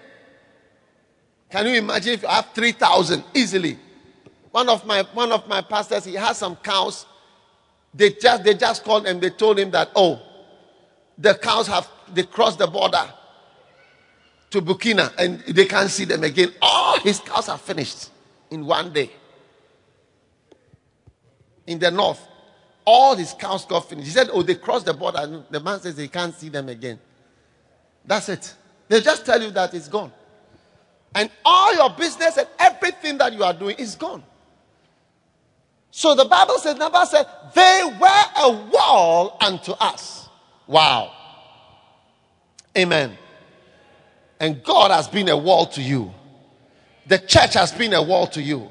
can 1.50 1.66
you 1.66 1.74
imagine 1.74 2.14
if 2.14 2.22
you 2.22 2.28
have 2.28 2.48
3,000 2.54 3.24
easily? 3.34 3.78
One 4.50 4.68
of 4.68 4.86
my, 4.86 5.02
one 5.12 5.32
of 5.32 5.46
my 5.48 5.60
pastors, 5.60 6.04
he 6.04 6.14
has 6.14 6.38
some 6.38 6.56
cows. 6.56 7.04
They 7.94 8.10
just, 8.10 8.44
they 8.44 8.54
just 8.54 8.84
called 8.84 9.06
and 9.06 9.20
they 9.20 9.30
told 9.30 9.58
him 9.58 9.70
that, 9.72 9.90
oh, 9.94 10.20
the 11.18 11.34
cows 11.34 11.66
have, 11.66 11.88
they 12.12 12.22
crossed 12.22 12.58
the 12.58 12.66
border 12.66 13.04
to 14.50 14.62
Burkina 14.62 15.12
and 15.18 15.40
they 15.40 15.66
can't 15.66 15.90
see 15.90 16.04
them 16.04 16.24
again. 16.24 16.52
All 16.62 16.98
his 17.00 17.20
cows 17.20 17.50
are 17.50 17.58
finished 17.58 18.11
in 18.52 18.66
one 18.66 18.92
day. 18.92 19.10
In 21.66 21.78
the 21.78 21.90
north, 21.90 22.20
all 22.84 23.16
his 23.16 23.32
cows 23.32 23.64
got 23.64 23.88
finished. 23.88 24.08
He 24.08 24.12
said, 24.12 24.28
oh, 24.32 24.42
they 24.42 24.56
crossed 24.56 24.86
the 24.86 24.92
border. 24.94 25.18
And 25.20 25.44
The 25.50 25.60
man 25.60 25.80
says 25.80 25.96
they 25.96 26.08
can't 26.08 26.34
see 26.34 26.48
them 26.48 26.68
again. 26.68 26.98
That's 28.04 28.28
it. 28.28 28.54
They 28.88 29.00
just 29.00 29.24
tell 29.24 29.40
you 29.40 29.50
that 29.52 29.72
it's 29.72 29.88
gone. 29.88 30.12
And 31.14 31.30
all 31.44 31.74
your 31.74 31.90
business 31.90 32.36
and 32.36 32.48
everything 32.58 33.18
that 33.18 33.32
you 33.32 33.42
are 33.44 33.54
doing 33.54 33.76
is 33.76 33.94
gone. 33.94 34.22
So 35.90 36.14
the 36.14 36.24
Bible 36.24 36.58
says, 36.58 36.76
number 36.76 37.04
said, 37.04 37.26
they 37.54 37.82
were 38.00 38.24
a 38.38 38.50
wall 38.72 39.36
unto 39.40 39.72
us. 39.72 40.28
Wow. 40.66 41.12
Amen. 42.76 43.16
And 44.40 44.62
God 44.64 44.90
has 44.90 45.06
been 45.06 45.28
a 45.28 45.36
wall 45.36 45.66
to 45.66 45.82
you. 45.82 46.12
The 47.06 47.18
church 47.18 47.54
has 47.54 47.72
been 47.72 47.92
a 47.94 48.02
wall 48.02 48.26
to 48.28 48.42
you. 48.42 48.70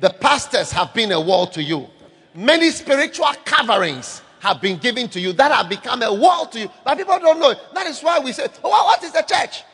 The 0.00 0.10
pastors 0.10 0.72
have 0.72 0.94
been 0.94 1.12
a 1.12 1.20
wall 1.20 1.46
to 1.48 1.62
you. 1.62 1.86
Many 2.34 2.70
spiritual 2.70 3.32
coverings 3.44 4.22
have 4.40 4.60
been 4.60 4.78
given 4.78 5.08
to 5.08 5.20
you 5.20 5.32
that 5.34 5.52
have 5.52 5.68
become 5.68 6.02
a 6.02 6.12
wall 6.12 6.46
to 6.46 6.60
you. 6.60 6.70
But 6.84 6.96
people 6.96 7.18
don't 7.18 7.40
know. 7.40 7.54
That 7.74 7.86
is 7.86 8.00
why 8.00 8.18
we 8.18 8.32
say, 8.32 8.48
what 8.62 9.02
is 9.02 9.12
the 9.12 9.22
church? 9.22 9.64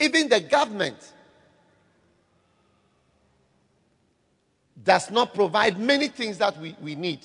Even 0.00 0.28
the 0.28 0.40
government 0.40 0.96
does 4.82 5.10
not 5.10 5.32
provide 5.32 5.78
many 5.78 6.08
things 6.08 6.38
that 6.38 6.58
we, 6.58 6.74
we 6.82 6.96
need, 6.96 7.20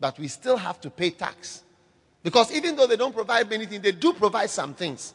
but 0.00 0.18
we 0.18 0.26
still 0.26 0.56
have 0.56 0.80
to 0.80 0.90
pay 0.90 1.10
tax. 1.10 1.62
Because 2.24 2.50
even 2.50 2.74
though 2.74 2.88
they 2.88 2.96
don't 2.96 3.14
provide 3.14 3.48
many 3.48 3.66
things, 3.66 3.82
they 3.82 3.92
do 3.92 4.12
provide 4.12 4.50
some 4.50 4.74
things. 4.74 5.14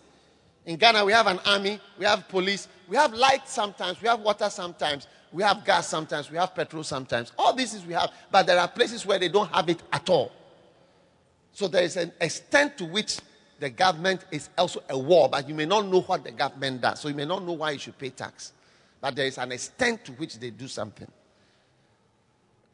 In 0.65 0.77
Ghana, 0.77 1.03
we 1.03 1.11
have 1.11 1.27
an 1.27 1.39
army, 1.45 1.79
we 1.99 2.05
have 2.05 2.29
police, 2.29 2.69
we 2.91 2.97
have 2.97 3.13
light 3.13 3.47
sometimes, 3.47 4.01
we 4.01 4.09
have 4.09 4.19
water 4.19 4.49
sometimes, 4.49 5.07
we 5.31 5.41
have 5.43 5.63
gas 5.63 5.87
sometimes, 5.87 6.29
we 6.29 6.35
have 6.35 6.53
petrol 6.53 6.83
sometimes. 6.83 7.31
All 7.37 7.53
these 7.53 7.71
things 7.71 7.85
we 7.85 7.93
have, 7.93 8.11
but 8.29 8.45
there 8.45 8.59
are 8.59 8.67
places 8.67 9.05
where 9.05 9.17
they 9.17 9.29
don't 9.29 9.49
have 9.49 9.69
it 9.69 9.81
at 9.93 10.09
all. 10.09 10.29
So 11.53 11.69
there 11.69 11.83
is 11.83 11.95
an 11.95 12.11
extent 12.19 12.77
to 12.79 12.85
which 12.85 13.19
the 13.61 13.69
government 13.69 14.25
is 14.29 14.49
also 14.57 14.83
a 14.89 14.99
war, 14.99 15.29
but 15.29 15.47
you 15.47 15.55
may 15.55 15.65
not 15.65 15.85
know 15.85 16.01
what 16.01 16.25
the 16.25 16.31
government 16.31 16.81
does. 16.81 16.99
So 16.99 17.07
you 17.07 17.15
may 17.15 17.23
not 17.23 17.45
know 17.45 17.53
why 17.53 17.71
you 17.71 17.79
should 17.79 17.97
pay 17.97 18.09
tax. 18.09 18.51
But 18.99 19.15
there 19.15 19.25
is 19.25 19.37
an 19.37 19.53
extent 19.53 20.03
to 20.03 20.11
which 20.11 20.37
they 20.37 20.49
do 20.49 20.67
something. 20.67 21.07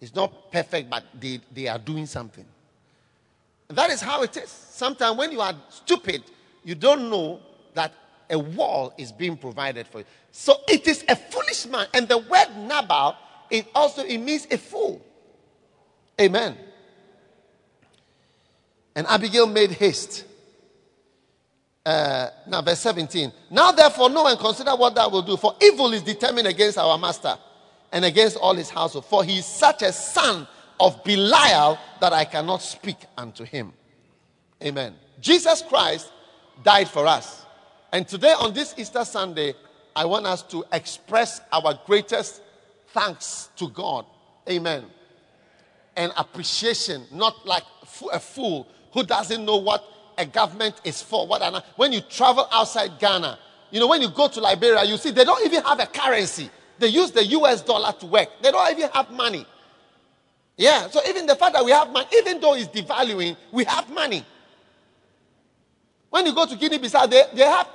It's 0.01 0.15
not 0.15 0.51
perfect, 0.51 0.89
but 0.89 1.03
they, 1.13 1.41
they 1.53 1.67
are 1.67 1.77
doing 1.77 2.07
something. 2.07 2.45
That 3.67 3.91
is 3.91 4.01
how 4.01 4.24
it 4.24 4.36
is. 4.36 4.50
Sometimes 4.50 5.15
when 5.15 5.31
you 5.31 5.41
are 5.41 5.53
stupid, 5.69 6.24
you 6.63 6.74
don't 6.74 7.07
know 7.07 7.39
that 7.75 7.93
a 8.29 8.38
wall 8.38 8.93
is 8.98 9.12
being 9.12 9.38
provided 9.38 9.88
for 9.88 10.00
you. 10.00 10.05
So 10.31 10.55
it 10.67 10.88
is 10.88 11.03
a 11.07 11.15
foolish 11.15 11.65
man. 11.67 11.88
And 11.93 12.07
the 12.07 12.17
word 12.17 12.48
Nabal, 12.57 13.15
it 13.50 13.67
also 13.74 14.03
it 14.03 14.17
means 14.17 14.48
a 14.51 14.57
fool. 14.57 15.01
Amen. 16.19 16.57
And 18.96 19.05
Abigail 19.07 19.48
made 19.48 19.72
haste. 19.72 20.25
Uh, 21.86 22.29
now, 22.48 22.62
verse 22.62 22.79
17. 22.79 23.31
Now, 23.50 23.72
therefore, 23.72 24.10
know 24.10 24.27
and 24.27 24.38
consider 24.38 24.75
what 24.75 24.93
thou 24.93 25.07
will 25.10 25.22
do, 25.22 25.38
for 25.38 25.55
evil 25.62 25.93
is 25.93 26.01
determined 26.01 26.48
against 26.48 26.77
our 26.77 26.98
master 26.98 27.38
and 27.93 28.03
against 28.03 28.36
all 28.38 28.55
his 28.55 28.69
household. 28.69 29.05
For 29.05 29.24
he 29.24 29.38
is 29.38 29.46
such 29.46 29.84
a 29.84 29.93
son 29.93 30.48
of 30.79 31.01
Belial 31.03 31.77
that 32.01 32.12
I 32.12 32.25
cannot 32.25 32.62
speak 32.62 32.98
unto 33.17 33.46
him. 33.46 33.72
Amen. 34.62 34.96
Jesus 35.22 35.62
Christ 35.62 36.12
died 36.63 36.89
for 36.89 37.07
us. 37.07 37.46
And 37.91 38.08
today, 38.08 38.34
on 38.39 38.53
this 38.53 38.74
Easter 38.77 39.06
Sunday, 39.06 39.53
I 39.96 40.06
want 40.06 40.25
us 40.25 40.44
to 40.44 40.65
express 40.74 41.41
our 41.51 41.79
greatest 41.86 42.41
thanks 42.89 43.50
to 43.56 43.70
God. 43.70 44.06
Amen. 44.50 44.86
And 45.96 46.12
appreciation, 46.17 47.06
not 47.12 47.46
like 47.46 47.63
a 48.12 48.20
fool 48.20 48.67
who 48.94 49.03
doesn't 49.03 49.44
know 49.44 49.58
what 49.58 49.84
a 50.17 50.25
government 50.25 50.82
is 50.84 51.01
for. 51.01 51.27
What 51.27 51.41
an, 51.41 51.62
when 51.75 51.94
you 51.94 52.01
travel 52.01 52.48
outside 52.51 53.00
Ghana, 53.00 53.39
you 53.72 53.79
know, 53.79 53.88
when 53.88 54.01
you 54.01 54.10
go 54.10 54.27
to 54.27 54.39
Liberia, 54.39 54.84
you 54.84 54.98
see 54.98 55.12
they 55.12 55.24
don't 55.24 55.46
even 55.46 55.63
have 55.63 55.79
a 55.79 55.86
currency. 55.86 56.50
They 56.79 56.88
use 56.88 57.12
the 57.12 57.25
US 57.25 57.62
dollar 57.62 57.91
to 58.00 58.06
work. 58.06 58.29
They 58.41 58.51
don't 58.51 58.72
even 58.72 58.89
have 58.91 59.12
money. 59.12 59.46
Yeah, 60.56 60.89
so 60.89 61.00
even 61.08 61.25
the 61.25 61.36
fact 61.36 61.53
that 61.53 61.63
we 61.63 61.72
have 61.72 61.91
money, 61.91 62.08
even 62.17 62.39
though 62.39 62.56
it's 62.56 62.67
devaluing, 62.67 63.38
we 63.51 63.63
have 63.65 63.89
money. 63.91 64.25
When 66.09 66.25
you 66.25 66.33
go 66.33 66.45
to 66.45 66.55
Guinea 66.55 66.79
Bissau, 66.79 67.09
they, 67.09 67.23
they 67.33 67.43
have 67.43 67.67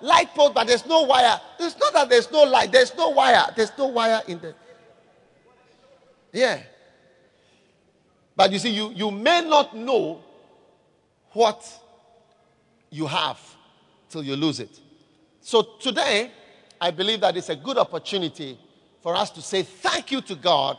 light 0.00 0.28
poles, 0.34 0.52
but 0.54 0.66
there's 0.66 0.86
no 0.86 1.02
wire. 1.02 1.40
It's 1.58 1.76
not 1.78 1.92
that 1.94 2.08
there's 2.08 2.30
no 2.30 2.44
light, 2.44 2.70
there's 2.70 2.94
no 2.96 3.10
wire. 3.10 3.46
There's 3.56 3.72
no 3.76 3.86
wire 3.88 4.22
in 4.28 4.38
there. 4.38 4.54
Yeah. 6.32 6.62
But 8.36 8.52
you 8.52 8.58
see, 8.58 8.70
you, 8.70 8.90
you 8.90 9.10
may 9.10 9.42
not 9.46 9.76
know 9.76 10.20
what 11.32 11.66
you 12.90 13.06
have 13.06 13.40
till 14.08 14.22
you 14.22 14.36
lose 14.36 14.60
it. 14.60 14.80
So 15.40 15.62
today, 15.80 16.30
I 16.80 16.90
believe 16.90 17.20
that 17.20 17.36
it's 17.36 17.48
a 17.48 17.56
good 17.56 17.78
opportunity 17.78 18.58
for 19.02 19.16
us 19.16 19.30
to 19.30 19.42
say 19.42 19.62
thank 19.62 20.12
you 20.12 20.20
to 20.22 20.34
God 20.34 20.78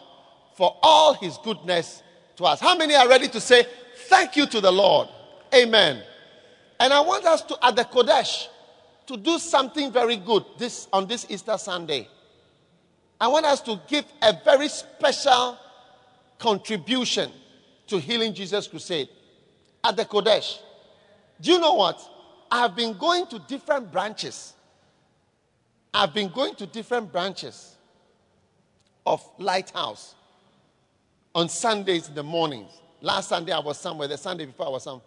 for 0.55 0.77
all 0.81 1.13
his 1.13 1.37
goodness 1.43 2.01
to 2.37 2.45
us. 2.45 2.59
How 2.59 2.77
many 2.77 2.95
are 2.95 3.07
ready 3.07 3.27
to 3.27 3.41
say 3.41 3.65
thank 4.07 4.35
you 4.35 4.45
to 4.47 4.61
the 4.61 4.71
Lord? 4.71 5.09
Amen. 5.53 6.03
And 6.83 6.91
I 6.91 6.99
want 6.99 7.23
us 7.23 7.41
to, 7.43 7.57
at 7.65 7.77
the 7.77 7.85
Qodesh, 7.85 8.49
to 9.07 9.15
do 9.15 9.39
something 9.39 9.89
very 9.89 10.17
good 10.17 10.43
this, 10.57 10.89
on 10.91 11.07
this 11.07 11.25
Easter 11.29 11.57
Sunday. 11.57 12.09
I 13.21 13.29
want 13.29 13.45
us 13.45 13.61
to 13.61 13.79
give 13.87 14.03
a 14.21 14.33
very 14.43 14.67
special 14.67 15.57
contribution 16.37 17.31
to 17.87 17.99
Healing 17.99 18.33
Jesus 18.33 18.67
Crusade 18.67 19.07
at 19.81 19.95
the 19.95 20.03
Qodesh. 20.03 20.59
Do 21.39 21.53
you 21.53 21.59
know 21.59 21.73
what? 21.75 22.01
I 22.51 22.63
have 22.63 22.75
been 22.75 22.97
going 22.97 23.27
to 23.27 23.39
different 23.39 23.89
branches. 23.89 24.51
I've 25.93 26.13
been 26.13 26.27
going 26.27 26.53
to 26.55 26.65
different 26.65 27.13
branches 27.13 27.77
of 29.05 29.25
Lighthouse 29.37 30.15
on 31.33 31.47
Sundays 31.47 32.09
in 32.09 32.15
the 32.15 32.23
mornings. 32.23 32.73
Last 32.99 33.29
Sunday 33.29 33.53
I 33.53 33.59
was 33.59 33.77
somewhere, 33.77 34.09
the 34.09 34.17
Sunday 34.17 34.43
before 34.43 34.65
I 34.65 34.69
was 34.71 34.83
somewhere. 34.83 35.05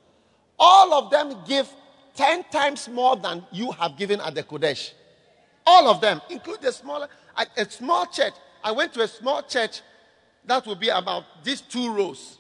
All 0.58 0.94
of 0.94 1.10
them 1.10 1.36
give 1.46 1.68
10 2.14 2.44
times 2.44 2.88
more 2.88 3.16
than 3.16 3.44
you 3.52 3.70
have 3.72 3.96
given 3.96 4.20
at 4.20 4.34
the 4.34 4.42
Qodesh. 4.42 4.92
All 5.66 5.88
of 5.88 6.00
them, 6.00 6.22
include 6.30 6.62
the 6.62 6.72
smaller, 6.72 7.08
a 7.56 7.64
small 7.68 8.06
church. 8.06 8.34
I 8.62 8.72
went 8.72 8.94
to 8.94 9.02
a 9.02 9.08
small 9.08 9.42
church 9.42 9.82
that 10.46 10.64
would 10.66 10.80
be 10.80 10.88
about 10.88 11.24
these 11.44 11.60
two 11.60 11.92
rows. 11.92 12.38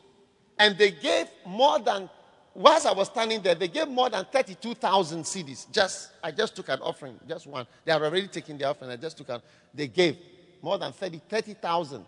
And 0.58 0.78
they 0.78 0.92
gave 0.92 1.26
more 1.44 1.78
than, 1.78 2.08
whilst 2.54 2.86
I 2.86 2.92
was 2.92 3.08
standing 3.08 3.42
there, 3.42 3.54
they 3.54 3.68
gave 3.68 3.88
more 3.88 4.08
than 4.08 4.24
32,000 4.32 5.24
cedis. 5.24 5.70
Just, 5.70 6.10
I 6.22 6.30
just 6.30 6.56
took 6.56 6.68
an 6.68 6.80
offering, 6.80 7.18
just 7.28 7.46
one. 7.46 7.66
They 7.84 7.92
have 7.92 8.02
already 8.02 8.28
taken 8.28 8.56
the 8.56 8.64
offering. 8.64 8.90
I 8.90 8.96
just 8.96 9.18
took 9.18 9.28
an, 9.28 9.42
they 9.74 9.88
gave 9.88 10.16
more 10.62 10.78
than 10.78 10.92
30, 10.92 11.20
30,000. 11.28 12.04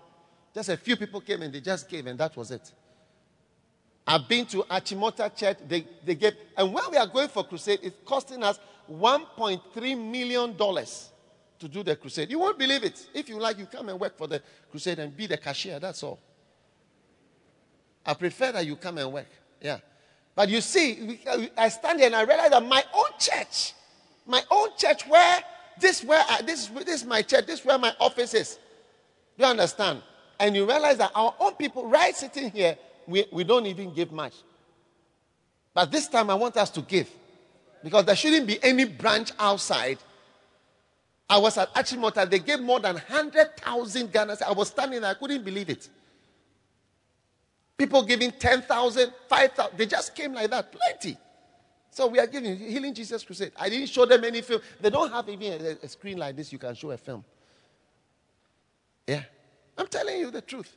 Just 0.54 0.68
a 0.70 0.76
few 0.76 0.96
people 0.96 1.20
came 1.20 1.42
and 1.42 1.52
they 1.52 1.60
just 1.60 1.88
gave, 1.88 2.06
and 2.06 2.18
that 2.18 2.36
was 2.36 2.50
it. 2.50 2.72
I've 4.08 4.26
been 4.26 4.46
to 4.46 4.62
Achimota 4.70 5.36
Church. 5.36 5.58
They, 5.68 5.86
they 6.02 6.14
gave, 6.14 6.32
and 6.56 6.72
when 6.72 6.84
we 6.90 6.96
are 6.96 7.06
going 7.06 7.28
for 7.28 7.44
crusade, 7.44 7.80
it's 7.82 7.96
costing 8.06 8.42
us 8.42 8.58
$1.3 8.90 10.10
million 10.10 10.56
to 10.56 11.68
do 11.68 11.82
the 11.82 11.94
crusade. 11.94 12.30
You 12.30 12.38
won't 12.38 12.58
believe 12.58 12.84
it. 12.84 13.06
If 13.12 13.28
you 13.28 13.38
like, 13.38 13.58
you 13.58 13.66
come 13.66 13.90
and 13.90 14.00
work 14.00 14.16
for 14.16 14.26
the 14.26 14.40
crusade 14.70 14.98
and 14.98 15.14
be 15.14 15.26
the 15.26 15.36
cashier. 15.36 15.78
That's 15.78 16.02
all. 16.02 16.18
I 18.06 18.14
prefer 18.14 18.50
that 18.52 18.64
you 18.64 18.76
come 18.76 18.96
and 18.96 19.12
work. 19.12 19.28
Yeah. 19.60 19.78
But 20.34 20.48
you 20.48 20.62
see, 20.62 21.20
uh, 21.26 21.42
I 21.58 21.68
stand 21.68 21.98
here 21.98 22.06
and 22.06 22.16
I 22.16 22.22
realize 22.22 22.50
that 22.50 22.64
my 22.64 22.82
own 22.94 23.10
church, 23.18 23.74
my 24.24 24.42
own 24.50 24.70
church, 24.78 25.06
where 25.06 25.40
this 25.78 26.02
where 26.02 26.24
I, 26.30 26.40
this 26.40 26.68
this 26.68 27.02
is 27.02 27.04
my 27.04 27.20
church, 27.20 27.44
this 27.44 27.60
is 27.60 27.66
where 27.66 27.76
my 27.76 27.92
office 28.00 28.32
is. 28.32 28.58
Do 29.36 29.44
you 29.44 29.50
understand? 29.50 30.00
And 30.40 30.56
you 30.56 30.66
realize 30.66 30.96
that 30.98 31.10
our 31.14 31.34
own 31.40 31.54
people, 31.56 31.86
right 31.88 32.16
sitting 32.16 32.50
here, 32.50 32.78
we, 33.08 33.24
we 33.32 33.42
don't 33.42 33.66
even 33.66 33.92
give 33.92 34.12
much. 34.12 34.34
But 35.74 35.90
this 35.90 36.08
time 36.08 36.30
I 36.30 36.34
want 36.34 36.56
us 36.56 36.70
to 36.70 36.82
give. 36.82 37.10
Because 37.82 38.04
there 38.04 38.14
shouldn't 38.14 38.46
be 38.46 38.62
any 38.62 38.84
branch 38.84 39.32
outside. 39.38 39.98
I 41.30 41.38
was 41.38 41.56
at 41.58 41.72
Achimota, 41.74 42.28
they 42.28 42.38
gave 42.38 42.60
more 42.60 42.80
than 42.80 42.94
100,000 42.94 44.12
Ghana. 44.12 44.36
I 44.46 44.52
was 44.52 44.68
standing 44.68 45.00
there, 45.00 45.10
I 45.10 45.14
couldn't 45.14 45.44
believe 45.44 45.70
it. 45.70 45.88
People 47.76 48.02
giving 48.02 48.32
10,000, 48.32 49.12
5,000. 49.28 49.78
They 49.78 49.86
just 49.86 50.14
came 50.14 50.34
like 50.34 50.50
that. 50.50 50.72
Plenty. 50.72 51.16
So 51.90 52.08
we 52.08 52.18
are 52.18 52.26
giving 52.26 52.56
Healing 52.56 52.92
Jesus 52.92 53.22
Crusade. 53.22 53.52
I 53.56 53.68
didn't 53.68 53.88
show 53.88 54.04
them 54.04 54.24
any 54.24 54.40
film. 54.42 54.60
They 54.80 54.90
don't 54.90 55.12
have 55.12 55.28
even 55.28 55.64
a, 55.64 55.84
a 55.84 55.88
screen 55.88 56.18
like 56.18 56.36
this 56.36 56.52
you 56.52 56.58
can 56.58 56.74
show 56.74 56.90
a 56.90 56.96
film. 56.96 57.24
Yeah. 59.06 59.22
I'm 59.76 59.86
telling 59.86 60.18
you 60.18 60.30
the 60.30 60.42
truth. 60.42 60.76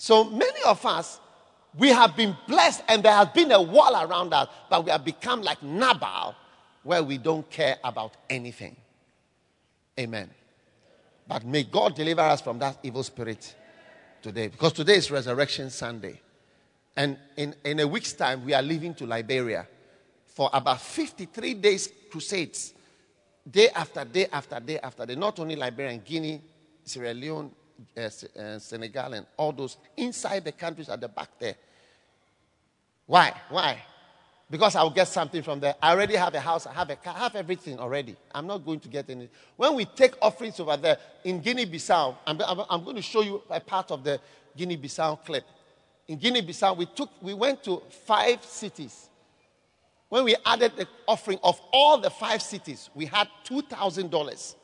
So 0.00 0.24
many 0.24 0.62
of 0.62 0.86
us, 0.86 1.20
we 1.76 1.90
have 1.90 2.16
been 2.16 2.34
blessed 2.48 2.82
and 2.88 3.02
there 3.02 3.12
has 3.12 3.28
been 3.28 3.52
a 3.52 3.60
wall 3.60 3.94
around 3.94 4.32
us, 4.32 4.48
but 4.70 4.82
we 4.82 4.90
have 4.90 5.04
become 5.04 5.42
like 5.42 5.62
Nabal, 5.62 6.34
where 6.82 7.02
we 7.02 7.18
don't 7.18 7.48
care 7.50 7.76
about 7.84 8.16
anything. 8.30 8.76
Amen. 9.98 10.30
But 11.28 11.44
may 11.44 11.64
God 11.64 11.94
deliver 11.94 12.22
us 12.22 12.40
from 12.40 12.58
that 12.60 12.78
evil 12.82 13.02
spirit 13.02 13.54
today, 14.22 14.48
because 14.48 14.72
today 14.72 14.94
is 14.94 15.10
Resurrection 15.10 15.68
Sunday. 15.68 16.18
And 16.96 17.18
in, 17.36 17.54
in 17.62 17.80
a 17.80 17.86
week's 17.86 18.14
time, 18.14 18.46
we 18.46 18.54
are 18.54 18.62
leaving 18.62 18.94
to 18.94 19.06
Liberia 19.06 19.68
for 20.28 20.48
about 20.54 20.80
53 20.80 21.52
days 21.52 21.90
crusades, 22.10 22.72
day 23.48 23.68
after 23.68 24.06
day 24.06 24.28
after 24.32 24.60
day 24.60 24.78
after 24.78 25.04
day. 25.04 25.14
Not 25.14 25.38
only 25.40 25.56
Liberia 25.56 25.90
and 25.90 26.02
Guinea, 26.02 26.40
Sierra 26.84 27.12
Leone, 27.12 27.50
uh, 27.96 28.58
Senegal, 28.58 29.14
and 29.14 29.26
all 29.36 29.52
those 29.52 29.76
inside 29.96 30.44
the 30.44 30.52
countries 30.52 30.88
at 30.88 31.00
the 31.00 31.08
back 31.08 31.30
there. 31.38 31.54
Why? 33.06 33.32
Why? 33.48 33.82
Because 34.50 34.74
I'll 34.74 34.90
get 34.90 35.06
something 35.06 35.42
from 35.42 35.60
there. 35.60 35.76
I 35.80 35.92
already 35.92 36.16
have 36.16 36.34
a 36.34 36.40
house, 36.40 36.66
I 36.66 36.72
have 36.72 36.90
a 36.90 36.96
car, 36.96 37.14
I 37.16 37.20
have 37.20 37.36
everything 37.36 37.78
already. 37.78 38.16
I'm 38.34 38.46
not 38.46 38.64
going 38.64 38.80
to 38.80 38.88
get 38.88 39.08
any. 39.08 39.28
When 39.56 39.74
we 39.74 39.84
take 39.84 40.14
offerings 40.20 40.58
over 40.58 40.76
there 40.76 40.98
in 41.22 41.40
Guinea 41.40 41.66
Bissau, 41.66 42.16
I'm, 42.26 42.40
I'm, 42.42 42.62
I'm 42.68 42.84
going 42.84 42.96
to 42.96 43.02
show 43.02 43.22
you 43.22 43.42
a 43.48 43.60
part 43.60 43.92
of 43.92 44.02
the 44.02 44.20
Guinea 44.56 44.76
Bissau 44.76 45.24
clip. 45.24 45.44
In 46.08 46.18
Guinea 46.18 46.42
Bissau, 46.42 46.76
we, 46.76 46.86
took, 46.86 47.10
we 47.22 47.32
went 47.34 47.62
to 47.64 47.80
five 48.04 48.44
cities. 48.44 49.08
When 50.08 50.24
we 50.24 50.34
added 50.44 50.72
the 50.76 50.88
offering 51.06 51.38
of 51.44 51.60
all 51.72 51.98
the 51.98 52.10
five 52.10 52.42
cities, 52.42 52.90
we 52.96 53.06
had 53.06 53.28
$2,000. 53.44 54.54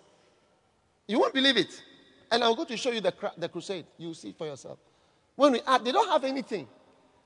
You 1.07 1.21
won't 1.21 1.33
believe 1.33 1.57
it. 1.57 1.83
And 2.31 2.43
I'm 2.43 2.55
going 2.55 2.69
to 2.69 2.77
show 2.77 2.91
you 2.91 3.01
the, 3.01 3.15
the 3.39 3.49
crusade. 3.49 3.87
You'll 3.99 4.15
see 4.15 4.35
for 4.37 4.47
yourself. 4.47 4.79
When 5.37 5.53
we 5.53 5.61
add, 5.67 5.85
they 5.85 5.93
don't 5.93 6.09
have 6.09 6.25
anything. 6.25 6.67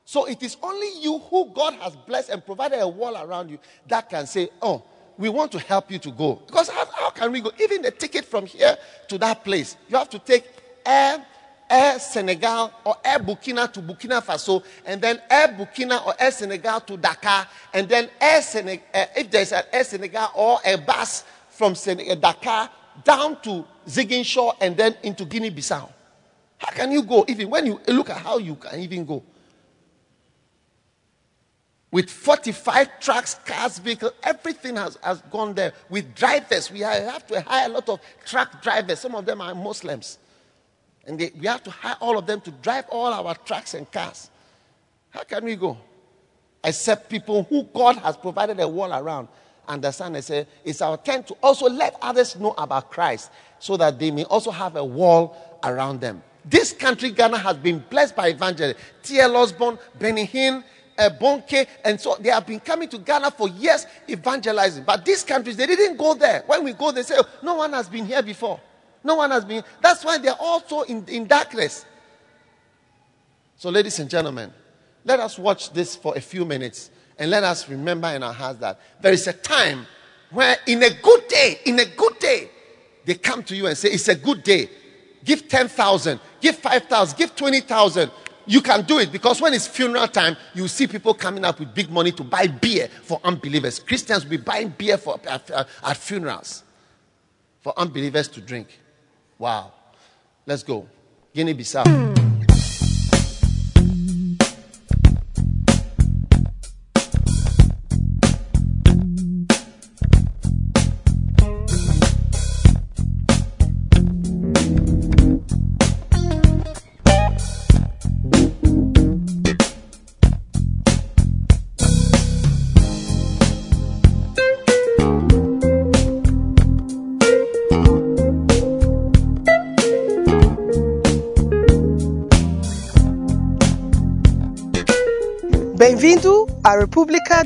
So 0.05 0.27
it 0.27 0.43
is 0.43 0.57
only 0.63 1.01
you 1.01 1.19
who 1.19 1.51
God 1.55 1.75
has 1.75 1.95
blessed 1.95 2.31
and 2.31 2.45
provided 2.45 2.81
a 2.81 2.89
wall 2.89 3.17
around 3.17 3.51
you 3.51 3.59
that 3.87 4.11
can 4.11 4.27
say, 4.27 4.49
Oh, 4.61 4.83
we 5.21 5.29
want 5.29 5.53
to 5.53 5.59
help 5.59 5.91
you 5.91 5.99
to 5.99 6.11
go. 6.11 6.43
Because 6.47 6.69
how, 6.71 6.87
how 6.87 7.11
can 7.11 7.31
we 7.31 7.41
go? 7.41 7.53
Even 7.61 7.83
the 7.83 7.91
ticket 7.91 8.25
from 8.25 8.47
here 8.47 8.77
to 9.09 9.19
that 9.19 9.45
place, 9.45 9.77
you 9.89 9.97
have 9.97 10.09
to 10.11 10.19
take 10.19 10.45
Air, 10.85 11.25
Air 11.69 11.99
Senegal 11.99 12.73
or 12.85 12.97
Air 13.05 13.19
Burkina 13.19 13.71
to 13.73 13.81
Burkina 13.83 14.25
Faso, 14.25 14.65
and 14.87 15.01
then 15.01 15.21
Air 15.31 15.49
Burkina 15.49 16.05
or 16.07 16.15
Air 16.19 16.31
Senegal 16.31 16.81
to 16.81 16.97
Dakar, 16.97 17.47
and 17.75 17.87
then 17.87 18.09
Air 18.19 18.41
Senegal, 18.41 18.85
uh, 18.95 19.05
if 19.15 19.31
there's 19.31 19.53
an 19.53 19.63
Air 19.71 19.85
Senegal 19.85 20.31
or 20.35 20.59
a 20.65 20.77
bus 20.77 21.25
from 21.51 21.75
Senegal, 21.75 22.17
Dakar 22.17 22.71
down 23.05 23.41
to 23.43 23.67
Ziguinchor 23.87 24.55
and 24.61 24.77
then 24.77 24.97
into 25.03 25.25
Guinea 25.25 25.51
Bissau. 25.51 25.89
How 26.59 26.71
can 26.73 26.93
you 26.93 27.03
go? 27.03 27.25
Even 27.29 27.51
when 27.51 27.67
you 27.67 27.81
look 27.89 28.11
at 28.11 28.19
how 28.19 28.39
you 28.39 28.55
can 28.55 28.81
even 28.81 29.05
go. 29.05 29.23
With 31.91 32.09
45 32.09 33.01
trucks, 33.01 33.35
cars, 33.45 33.79
vehicles, 33.79 34.13
everything 34.23 34.77
has, 34.77 34.97
has 35.03 35.21
gone 35.23 35.55
there. 35.55 35.73
With 35.89 36.15
drivers, 36.15 36.71
we 36.71 36.81
have 36.81 37.27
to 37.29 37.41
hire 37.41 37.67
a 37.67 37.73
lot 37.73 37.89
of 37.89 38.01
truck 38.25 38.63
drivers. 38.63 39.01
Some 39.01 39.15
of 39.17 39.27
them 39.27 39.41
are 39.41 39.55
Muslims. 39.55 40.19
And 41.07 41.19
they, 41.19 41.33
we 41.39 41.47
have 41.47 41.65
to 41.65 41.71
hire 41.71 41.97
all 42.01 42.17
of 42.17 42.27
them 42.27 42.41
to 42.43 42.51
drive 42.51 42.85
all 42.91 43.13
our 43.13 43.35
trucks 43.35 43.75
and 43.75 43.91
cars. 43.91 44.31
How 45.09 45.25
can 45.25 45.45
we 45.45 45.57
go? 45.57 45.77
Except 46.63 47.11
people 47.11 47.45
who 47.45 47.65
God 47.65 47.97
has 47.97 48.17
provided 48.17 48.61
a 48.61 48.69
wall 48.69 48.93
around 48.93 49.27
understand 49.67 50.17
and 50.17 50.25
say, 50.25 50.47
it's 50.65 50.83
our 50.83 50.97
turn 50.99 51.23
to 51.25 51.37
also 51.43 51.69
let 51.69 51.97
others 52.03 52.37
know 52.37 52.55
about 52.59 52.91
Christ 52.91 53.31
so 53.61 53.77
that 53.77 53.99
they 53.99 54.11
may 54.11 54.25
also 54.25 54.51
have 54.51 54.75
a 54.75 54.85
wall 54.85 55.37
around 55.63 56.01
them. 56.01 56.23
This 56.45 56.73
country, 56.73 57.11
Ghana, 57.11 57.39
has 57.39 57.57
been 57.59 57.85
blessed 57.91 58.17
by 58.17 58.29
evangelists. 58.29 58.79
T.L. 59.03 59.37
Osborn, 59.37 59.79
Benny 59.99 60.27
Hinn, 60.27 60.65
uh, 60.99 61.11
Bonnke, 61.21 61.67
and 61.85 62.01
so 62.01 62.17
they 62.19 62.31
have 62.31 62.47
been 62.47 62.61
coming 62.61 62.89
to 62.89 62.99
Ghana 62.99 63.31
for 63.31 63.49
years 63.49 63.87
evangelizing. 64.09 64.85
But 64.85 65.05
these 65.05 65.23
countries, 65.23 65.57
they 65.57 65.67
didn't 65.67 65.97
go 65.97 66.15
there. 66.15 66.43
When 66.47 66.65
we 66.65 66.73
go, 66.73 66.91
they 66.91 67.03
say, 67.03 67.17
oh, 67.19 67.29
no 67.43 67.57
one 67.57 67.73
has 67.75 67.89
been 67.89 68.07
here 68.07 68.23
before. 68.23 68.59
No 69.05 69.17
one 69.17 69.31
has 69.31 69.45
been. 69.45 69.63
That's 69.81 70.05
why 70.05 70.19
they're 70.19 70.33
also 70.35 70.83
in, 70.83 71.05
in 71.07 71.27
darkness. 71.27 71.85
So, 73.57 73.71
ladies 73.71 73.99
and 73.99 74.09
gentlemen, 74.09 74.53
let 75.05 75.21
us 75.21 75.39
watch 75.39 75.73
this 75.73 75.95
for 75.95 76.17
a 76.17 76.21
few 76.21 76.45
minutes 76.45 76.91
and 77.19 77.31
let 77.31 77.45
us 77.45 77.69
remember 77.69 78.09
in 78.09 78.23
our 78.23 78.33
hearts 78.33 78.59
that 78.61 78.81
there 79.01 79.13
is 79.13 79.27
a 79.27 79.33
time 79.33 79.87
where, 80.31 80.57
in 80.67 80.83
a 80.83 80.91
good 80.91 81.29
day, 81.29 81.61
in 81.67 81.79
a 81.79 81.85
good 81.85 82.19
day, 82.19 82.51
they 83.05 83.15
come 83.15 83.43
to 83.45 83.57
you 83.57 83.67
and 83.67 83.77
say, 83.77 83.91
It's 83.91 84.09
a 84.09 84.15
good 84.15 84.43
day. 84.43 84.71
Give 85.25 85.47
10,000, 85.47 86.19
give 86.41 86.57
5,000, 86.57 87.19
give 87.19 87.37
20,000. 87.37 88.11
You 88.47 88.63
can 88.63 88.83
do 88.83 88.99
it 88.99 89.13
because 89.13 89.41
when 89.41 89.53
it's 89.53 89.67
funeral 89.67 90.09
time, 90.09 90.37
you 90.55 90.67
see 90.67 90.87
people 90.87 91.13
coming 91.15 91.45
up 91.45 91.61
with 91.61 91.75
big 91.75 91.91
money 91.91 92.11
to 92.13 92.25
buy 92.25 92.47
beer 92.47 92.89
for 93.03 93.21
unbelievers. 93.23 93.79
Christians 93.79 94.25
will 94.25 94.31
be 94.31 94.37
buying 94.39 94.71
beer 94.71 94.97
for, 94.97 95.21
at, 95.29 95.51
at 95.51 95.97
funerals 95.97 96.65
for 97.61 97.79
unbelievers 97.79 98.29
to 98.29 98.41
drink. 98.41 98.81
Wow. 99.39 99.73
Let's 100.47 100.63
go. 100.63 100.89
Guinea 101.33 101.55
Bissau. 101.55 102.30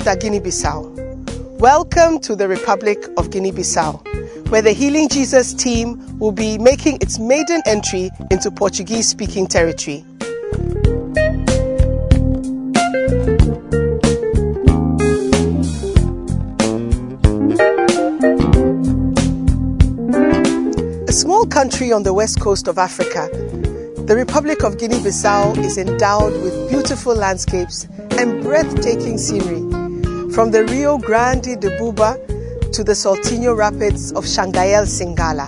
Da 0.05 0.13
Guiné-Bissau. 0.15 1.59
Welcome 1.59 2.19
to 2.19 2.35
the 2.35 2.47
Republic 2.47 3.07
of 3.17 3.31
Guinea-Bissau, 3.31 4.51
where 4.51 4.61
the 4.61 4.71
Healing 4.71 5.09
Jesus 5.09 5.51
team 5.51 6.19
will 6.19 6.31
be 6.31 6.59
making 6.59 6.99
its 7.01 7.17
maiden 7.17 7.63
entry 7.65 8.11
into 8.29 8.51
Portuguese-speaking 8.51 9.47
territory. 9.47 10.05
A 21.07 21.11
small 21.11 21.47
country 21.47 21.91
on 21.91 22.03
the 22.03 22.13
west 22.13 22.39
coast 22.39 22.67
of 22.67 22.77
Africa, 22.77 23.27
the 24.05 24.13
Republic 24.15 24.63
of 24.63 24.77
Guinea 24.77 24.99
Bissau 24.99 25.57
is 25.65 25.79
endowed 25.79 26.33
with 26.43 26.69
beautiful 26.69 27.15
landscapes 27.15 27.87
and 28.19 28.43
breathtaking 28.43 29.17
scenery, 29.17 29.64
from 30.35 30.51
the 30.51 30.65
Rio 30.65 30.97
Grande 30.97 31.55
de 31.57 31.69
Buba 31.79 32.17
to 32.73 32.83
the 32.83 32.91
Saltinho 32.91 33.55
Rapids 33.57 34.11
of 34.11 34.25
Shangael 34.25 34.85
Singala. 34.85 35.47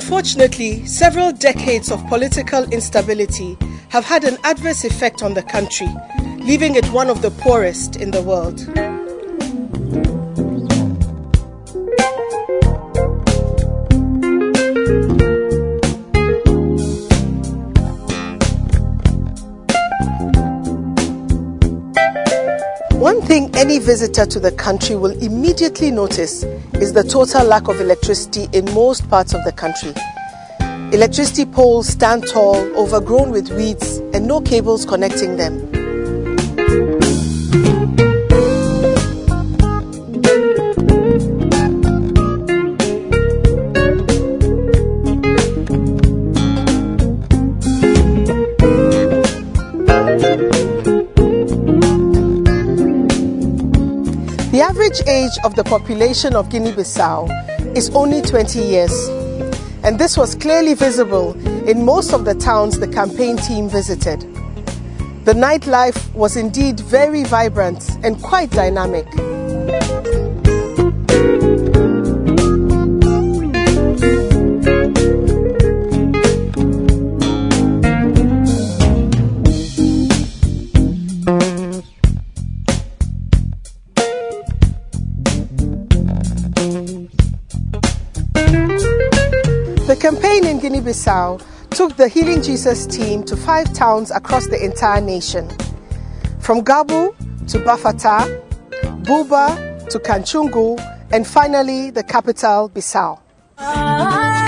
Unfortunately, 0.00 0.86
several 0.86 1.32
decades 1.32 1.90
of 1.90 2.06
political 2.06 2.62
instability 2.72 3.58
have 3.88 4.04
had 4.04 4.22
an 4.22 4.38
adverse 4.44 4.84
effect 4.84 5.24
on 5.24 5.34
the 5.34 5.42
country, 5.42 5.88
leaving 6.36 6.76
it 6.76 6.86
one 6.92 7.10
of 7.10 7.20
the 7.20 7.32
poorest 7.32 7.96
in 7.96 8.12
the 8.12 8.22
world. 8.22 8.64
One 23.00 23.20
thing 23.22 23.50
any 23.56 23.80
visitor 23.80 24.26
to 24.26 24.38
the 24.38 24.52
country 24.52 24.94
will 24.94 25.20
immediately 25.22 25.90
notice 25.90 26.44
is 26.80 26.92
the 26.92 27.02
total 27.02 27.44
lack 27.44 27.66
of 27.66 27.80
electricity 27.80 28.48
in 28.52 28.64
most 28.72 29.08
parts 29.10 29.34
of 29.34 29.42
the 29.44 29.52
country. 29.52 29.92
Electricity 30.92 31.44
poles 31.44 31.88
stand 31.88 32.26
tall, 32.28 32.56
overgrown 32.76 33.30
with 33.30 33.50
weeds, 33.50 33.98
and 34.14 34.26
no 34.26 34.40
cables 34.40 34.86
connecting 34.86 35.36
them. 35.36 35.77
Average 54.98 55.08
age 55.08 55.38
of 55.44 55.54
the 55.54 55.64
population 55.64 56.34
of 56.34 56.50
Guinea 56.50 56.72
Bissau 56.72 57.28
is 57.76 57.90
only 57.90 58.22
20 58.22 58.58
years, 58.60 59.08
and 59.82 59.98
this 59.98 60.16
was 60.16 60.34
clearly 60.34 60.74
visible 60.74 61.34
in 61.68 61.84
most 61.84 62.12
of 62.12 62.24
the 62.24 62.34
towns 62.34 62.78
the 62.78 62.88
campaign 62.88 63.36
team 63.36 63.68
visited. 63.68 64.20
The 65.24 65.34
nightlife 65.34 66.12
was 66.14 66.36
indeed 66.36 66.80
very 66.80 67.24
vibrant 67.24 67.90
and 68.02 68.20
quite 68.22 68.50
dynamic. 68.50 69.06
The 91.98 92.06
Healing 92.06 92.42
Jesus 92.42 92.86
team 92.86 93.24
to 93.24 93.36
five 93.36 93.74
towns 93.74 94.12
across 94.12 94.46
the 94.46 94.64
entire 94.64 95.00
nation. 95.00 95.48
From 96.38 96.62
Gabu 96.62 97.12
to 97.48 97.58
Bafata, 97.58 98.40
Buba 99.02 99.88
to 99.88 99.98
Canchungo, 99.98 100.78
and 101.10 101.26
finally 101.26 101.90
the 101.90 102.04
capital, 102.04 102.70
Bissau. 102.70 103.18
Ah, 103.58 104.47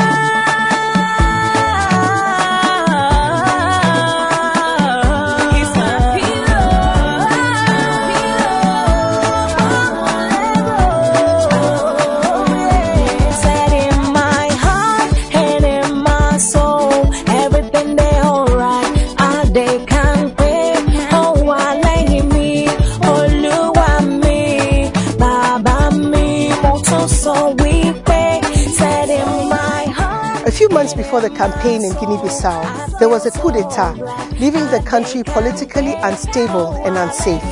months 30.71 30.95
before 30.95 31.21
the 31.21 31.31
campaign 31.31 31.85
in 31.85 31.93
Guinea 31.95 32.17
Bissau, 32.17 32.99
there 32.99 33.09
was 33.09 33.27
a 33.27 33.31
coup 33.31 33.51
d'etat, 33.51 33.95
leaving 34.39 34.67
the 34.71 34.83
country 34.85 35.23
politically 35.23 35.95
unstable 35.95 36.75
and 36.85 36.97
unsafe. 36.97 37.43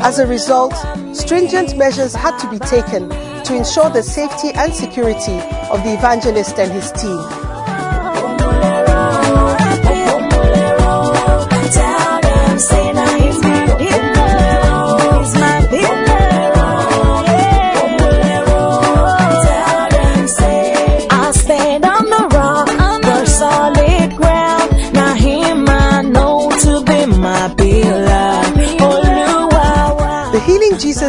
As 0.00 0.18
a 0.18 0.26
result, 0.26 0.74
stringent 1.14 1.76
measures 1.76 2.14
had 2.14 2.38
to 2.38 2.50
be 2.50 2.58
taken 2.58 3.08
to 3.44 3.56
ensure 3.56 3.90
the 3.90 4.02
safety 4.02 4.50
and 4.54 4.74
security 4.74 5.38
of 5.70 5.82
the 5.82 5.94
evangelist 5.94 6.58
and 6.58 6.72
his 6.72 6.92
team. 6.92 7.49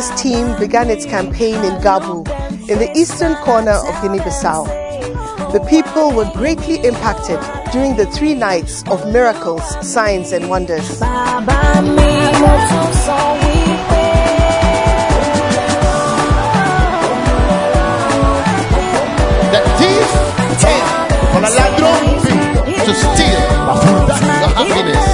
Healing 0.01 0.17
Jesus 0.17 0.21
team 0.21 0.59
began 0.59 0.89
its 0.89 1.05
campaign 1.05 1.55
in 1.63 1.73
Gabu, 1.81 2.25
in 2.69 2.79
the 2.79 2.91
eastern 2.97 3.35
corner 3.35 3.71
of 3.71 4.01
Guinea 4.01 4.17
Bissau. 4.19 4.65
The 5.51 5.59
people 5.69 6.11
were 6.11 6.29
greatly 6.33 6.77
impacted 6.77 7.39
during 7.71 7.95
the 7.95 8.07
three 8.07 8.33
nights 8.33 8.83
of 8.89 9.05
miracles, 9.11 9.61
signs, 9.87 10.31
and 10.31 10.49
wonders. 10.49 10.99
Bàbá 10.99 11.81
mi 11.83 12.09
mo 12.41 12.53
tún. 12.69 12.91
The 19.51 19.61
thief 19.77 20.09
came 20.61 20.87
Con 21.33 21.45
el 21.45 21.53
ladrón 21.53 22.03
to 22.85 22.93
steal 22.95 23.41
para 23.67 23.75
furtar, 23.81 24.19
your 24.41 24.49
happiness, 24.57 25.05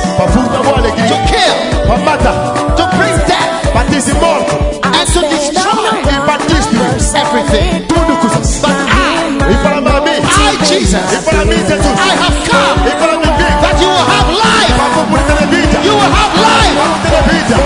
to 1.11 1.17
kill, 1.27 1.55
para 1.87 1.99
matar, 2.07 2.35
to 2.77 2.83
bring 2.95 3.17
death, 3.27 3.73
para 3.73 3.89
dizer 3.89 4.15
morto 4.21 4.67
and 4.67 4.76
to 5.13 5.21
destroy 5.29 5.99
e 5.99 6.19
para 6.25 6.37
destruir 6.45 6.97
everything. 7.15 7.85
tudo 7.87 8.13
coisas. 8.17 8.59
But 8.61 8.71
I, 8.71 9.07
E 9.51 9.55
para 9.63 9.79
mim, 9.81 9.89
I, 9.89 10.65
Jesus, 10.65 10.95
e 10.95 11.17
para 11.23 11.45
mim 11.45 11.55
Jesus, 11.55 11.85
I 11.85 12.13
have 12.21 12.37
come. 12.49 12.79
Para 12.99 13.15
mim 13.17 13.31
vida, 13.37 13.61
that 13.61 13.75
you 13.79 13.87
will 13.87 14.07
have 14.13 14.29
life, 14.31 14.75
you 15.85 15.93
will 15.95 16.13
have 16.19 16.33
life, 16.37 16.75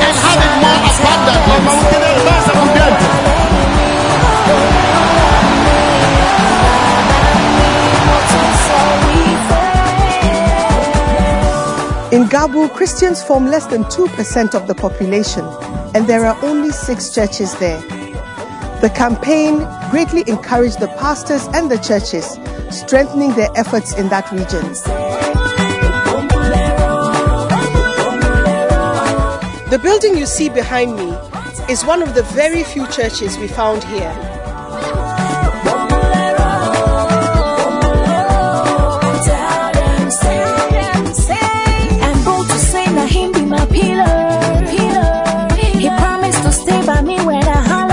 and 0.06 0.16
have 0.26 0.44
it 0.46 0.54
more 0.62 0.80
abundantly. 0.92 2.12
In 12.12 12.26
Gabu, 12.28 12.68
Christians 12.74 13.24
form 13.24 13.46
less 13.48 13.66
than 13.68 13.86
2% 13.86 14.54
of 14.54 14.68
the 14.68 14.76
population, 14.76 15.46
and 15.94 16.08
there 16.08 16.26
are 16.26 16.38
only 16.44 16.72
six 16.72 17.14
churches 17.14 17.56
there. 17.60 17.80
The 18.82 18.92
campaign 18.96 19.60
greatly 19.92 20.24
encouraged 20.28 20.80
the 20.80 20.88
pastors 21.00 21.46
and 21.54 21.70
the 21.70 21.78
churches, 21.78 22.40
strengthening 22.76 23.34
their 23.34 23.50
efforts 23.56 23.96
in 23.96 24.10
that 24.10 24.32
region. 24.32 24.74
The 29.70 29.80
building 29.82 30.18
you 30.18 30.26
see 30.26 30.50
behind 30.50 30.96
me 30.96 31.16
is 31.70 31.86
one 31.86 32.02
of 32.02 32.16
the 32.16 32.24
very 32.24 32.64
few 32.64 32.88
churches 32.88 33.38
we 33.38 33.48
found 33.48 33.84
here. 33.84 34.12
And 42.04 42.26
stay 46.62 46.86
by 46.86 47.02
me 47.02 47.16
when 47.26 47.44
I 47.44 47.62
holler. 47.68 47.92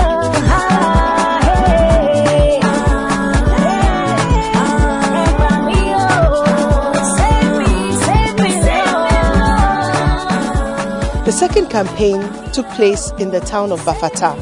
The 11.25 11.37
second 11.37 11.69
campaign 11.69 12.21
took 12.53 12.67
place 12.69 13.11
in 13.19 13.29
the 13.29 13.39
town 13.39 13.71
of 13.71 13.79
Bafata, 13.81 14.33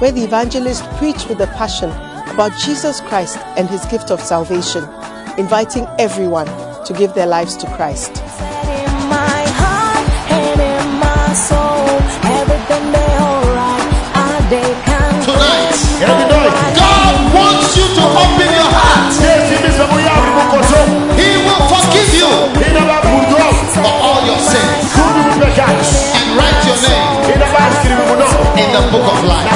where 0.00 0.12
the 0.12 0.22
evangelist 0.22 0.84
preached 0.98 1.28
with 1.28 1.40
a 1.40 1.48
passion 1.58 1.90
about 2.30 2.52
Jesus 2.64 3.00
Christ 3.00 3.38
and 3.56 3.68
his 3.68 3.84
gift 3.86 4.12
of 4.12 4.20
salvation, 4.20 4.84
inviting 5.36 5.84
everyone 5.98 6.46
to 6.84 6.94
give 6.96 7.14
their 7.14 7.26
lives 7.26 7.56
to 7.56 7.66
Christ. 7.74 8.22
God 15.98 17.34
wants 17.34 17.76
you 17.76 17.82
to 17.82 18.04
open 18.06 18.48
your 18.54 18.70
heart. 18.70 19.10
He 21.18 21.30
will 21.42 21.64
forgive 21.66 22.14
you 22.14 22.30
all 23.82 24.22
your 24.26 24.38
sins 24.38 24.94
and 24.94 26.26
write 26.38 26.62
your 26.66 26.78
name 26.86 27.34
in 28.62 28.68
the 28.72 28.82
book 28.92 29.06
of 29.12 29.24
life. 29.24 29.48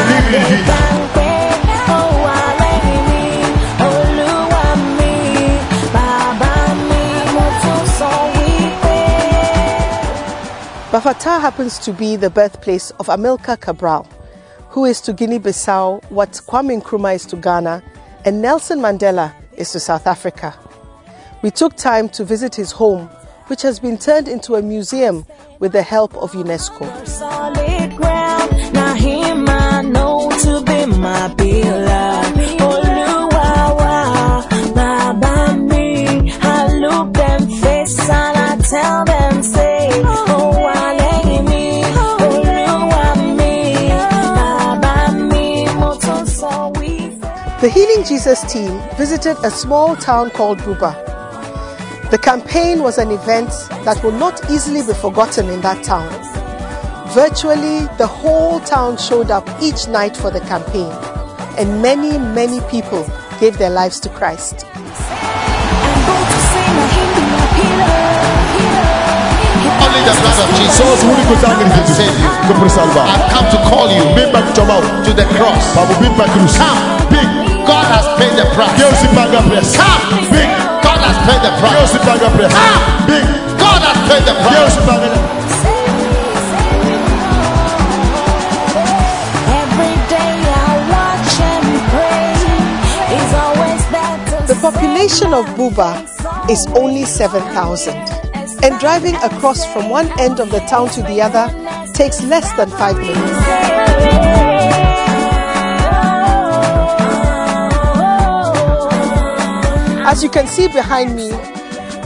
Bafata 10.92 11.40
happens 11.40 11.78
to 11.78 11.92
be 11.92 12.16
the 12.16 12.28
birthplace 12.28 12.90
of 13.00 13.06
Amilcar 13.06 13.58
Cabral, 13.58 14.06
who 14.72 14.86
is 14.86 15.02
to 15.02 15.12
Guinea 15.12 15.38
Bissau 15.38 16.02
what 16.10 16.30
Kwame 16.48 16.80
Nkrumah 16.80 17.14
is 17.14 17.26
to 17.26 17.36
Ghana 17.36 17.82
and 18.24 18.40
Nelson 18.40 18.78
Mandela 18.78 19.34
is 19.54 19.70
to 19.72 19.80
South 19.80 20.06
Africa. 20.06 20.54
We 21.42 21.50
took 21.50 21.76
time 21.76 22.08
to 22.10 22.24
visit 22.24 22.54
his 22.54 22.72
home, 22.72 23.08
which 23.48 23.60
has 23.60 23.78
been 23.78 23.98
turned 23.98 24.28
into 24.28 24.54
a 24.54 24.62
museum 24.62 25.26
with 25.58 25.72
the 25.72 25.82
help 25.82 26.16
of 26.16 26.32
UNESCO. 26.32 26.88
The 47.62 47.68
Healing 47.68 48.02
Jesus 48.04 48.42
team 48.52 48.80
visited 48.98 49.36
a 49.44 49.50
small 49.50 49.94
town 49.94 50.30
called 50.30 50.58
Buba. 50.66 50.98
The 52.10 52.18
campaign 52.18 52.82
was 52.82 52.98
an 52.98 53.12
event 53.12 53.50
that 53.86 54.02
will 54.02 54.10
not 54.18 54.50
easily 54.50 54.82
be 54.82 54.92
forgotten 54.92 55.48
in 55.48 55.60
that 55.60 55.84
town. 55.84 56.10
Virtually, 57.14 57.86
the 57.98 58.06
whole 58.08 58.58
town 58.58 58.96
showed 58.96 59.30
up 59.30 59.46
each 59.62 59.86
night 59.86 60.16
for 60.16 60.28
the 60.32 60.40
campaign, 60.40 60.90
and 61.56 61.80
many, 61.80 62.18
many 62.34 62.58
people 62.66 63.06
gave 63.38 63.56
their 63.58 63.70
lives 63.70 64.00
to 64.00 64.08
Christ. 64.08 64.66
I'm 64.74 64.82
going 66.02 66.26
to 66.34 66.40
say 66.50 66.66
my 66.74 66.86
him 66.98 67.08
be 67.14 67.22
my 67.30 67.46
pillar, 67.62 67.94
pillar. 68.58 69.02
Only 69.86 70.02
the 70.02 70.14
blood 70.18 70.38
of 70.42 70.50
Jesus 70.58 70.74
Só 70.82 70.86
se 70.98 71.06
único 71.06 71.38
sangue 71.38 71.62
de 71.62 71.70
can 71.70 71.86
save 71.94 72.10
you. 72.18 72.30
que 72.42 72.54
pode 72.58 72.70
salvar. 72.74 73.06
I've 73.06 73.30
come 73.30 73.46
to 73.54 73.58
call 73.70 73.86
you 73.86 74.02
Vem 74.18 74.32
para 74.32 74.42
to 74.50 75.14
the 75.14 75.24
cross. 75.38 75.62
para 75.74 75.86
vir 76.02 76.10
para 76.16 76.26
a 76.26 76.32
cruz. 76.34 76.58
Come. 76.58 76.92
Vem. 77.10 77.51
God 77.92 78.00
has 78.00 78.08
paid 78.18 78.32
the 78.40 78.46
price. 78.54 78.72
Deus 78.80 78.96
se 78.96 79.08
paga 79.08 79.38
a 79.38 79.42
preço. 79.42 79.76
Come. 79.76 80.24
Vem. 80.32 80.48
God 80.80 81.00
has 81.04 81.18
paid 81.28 81.40
the 81.44 81.50
Deus 81.50 81.60
price. 81.60 81.90
se 81.92 81.98
paga 81.98 82.26
a 82.26 82.30
preço. 82.30 82.56
Vem. 83.06 83.26
God 83.60 83.82
has 83.84 83.98
paid 84.08 84.24
the 84.24 84.32
price. 84.32 84.72
se 84.72 84.80
paga 84.80 85.06
a 85.06 85.10
preço. 85.12 85.42
Every 89.60 89.94
day 90.08 90.32
I 90.48 90.72
watch 90.88 91.36
and 91.52 91.68
pray. 91.92 92.32
Is 93.12 93.32
always 93.44 93.82
that 93.92 94.46
The 94.46 94.54
population 94.62 95.34
of 95.34 95.44
Buba 95.56 95.90
is 96.48 96.66
only 96.74 97.04
7,000, 97.04 97.94
and 98.64 98.80
driving 98.80 99.16
across 99.16 99.66
from 99.66 99.90
one 99.90 100.08
end 100.18 100.40
of 100.40 100.50
the 100.50 100.60
town 100.60 100.88
to 100.90 101.02
the 101.02 101.20
other 101.20 101.46
takes 101.92 102.22
less 102.22 102.50
than 102.56 102.70
five 102.70 102.96
minutes. 102.96 104.51
As 110.12 110.22
you 110.22 110.28
can 110.28 110.46
see 110.46 110.68
behind 110.68 111.16
me, 111.16 111.30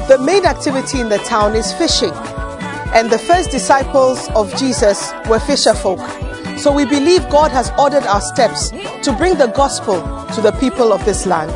the 0.06 0.16
main 0.24 0.46
activity 0.46 1.00
in 1.00 1.08
the 1.08 1.18
town 1.18 1.56
is 1.56 1.72
fishing, 1.72 2.12
and 2.94 3.10
the 3.10 3.18
first 3.18 3.50
disciples 3.50 4.28
of 4.30 4.54
Jesus 4.56 5.12
were 5.28 5.40
fisher 5.40 5.74
folk. 5.74 5.98
So 6.56 6.70
we 6.70 6.84
believe 6.84 7.28
God 7.30 7.50
has 7.50 7.72
ordered 7.76 8.04
our 8.04 8.20
steps 8.20 8.70
to 9.02 9.12
bring 9.18 9.36
the 9.38 9.48
gospel 9.48 9.96
to 10.36 10.40
the 10.40 10.52
people 10.60 10.92
of 10.92 11.04
this 11.04 11.26
land. 11.26 11.50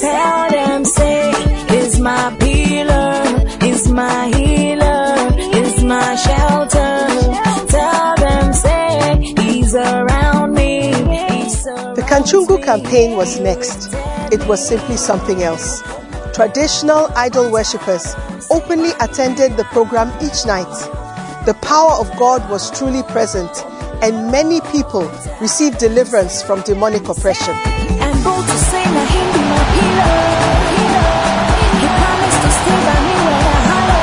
Tell 0.00 0.50
them, 0.50 0.84
say, 0.84 1.30
is 1.78 2.00
my 2.00 2.36
pillar, 2.40 3.22
is 3.62 3.88
my 3.88 4.32
healer, 4.34 5.14
is 5.54 5.84
my 5.84 6.16
shelter. 6.16 7.06
Tell 7.68 8.16
them, 8.16 8.52
say, 8.52 9.32
he's 9.38 9.74
he's 9.74 10.09
around 12.20 12.28
The 12.28 12.36
Canchungo 12.36 12.62
campaign 12.62 13.16
was 13.16 13.40
next. 13.40 13.88
It 14.32 14.46
was 14.46 14.66
simply 14.66 14.96
something 14.96 15.42
else. 15.42 15.82
Traditional 16.34 17.08
idol 17.16 17.50
worshippers 17.50 18.14
openly 18.50 18.90
attended 19.00 19.56
the 19.56 19.64
program 19.64 20.12
each 20.22 20.46
night. 20.46 20.68
The 21.46 21.54
power 21.62 21.92
of 21.92 22.10
God 22.18 22.48
was 22.50 22.70
truly 22.76 23.02
present, 23.04 23.50
and 24.02 24.30
many 24.30 24.60
people 24.72 25.10
received 25.40 25.78
deliverance 25.78 26.42
from 26.42 26.60
demonic 26.62 27.08
oppression. 27.08 27.54
And 27.54 28.24
go 28.24 28.40
to 28.42 28.56
say, 28.70 28.84
now 28.84 29.06
him 29.06 29.32
be 29.32 29.40
my 29.40 29.64
pillar, 29.74 30.14
pillar. 30.76 31.10
He 31.80 31.86
promised 31.88 32.40
to 32.44 32.50
stay 32.50 32.78
by 32.84 32.98
me 33.00 33.14
when 33.24 33.34
I 33.34 33.42
holler, 33.56 34.00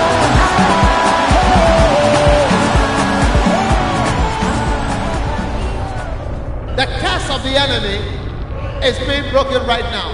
The 6.78 6.86
curse 7.02 7.30
of 7.30 7.42
the 7.44 7.56
enemy 7.58 8.07
is 8.84 8.98
being 9.08 9.30
broken 9.32 9.66
right 9.66 9.86
now. 9.92 10.14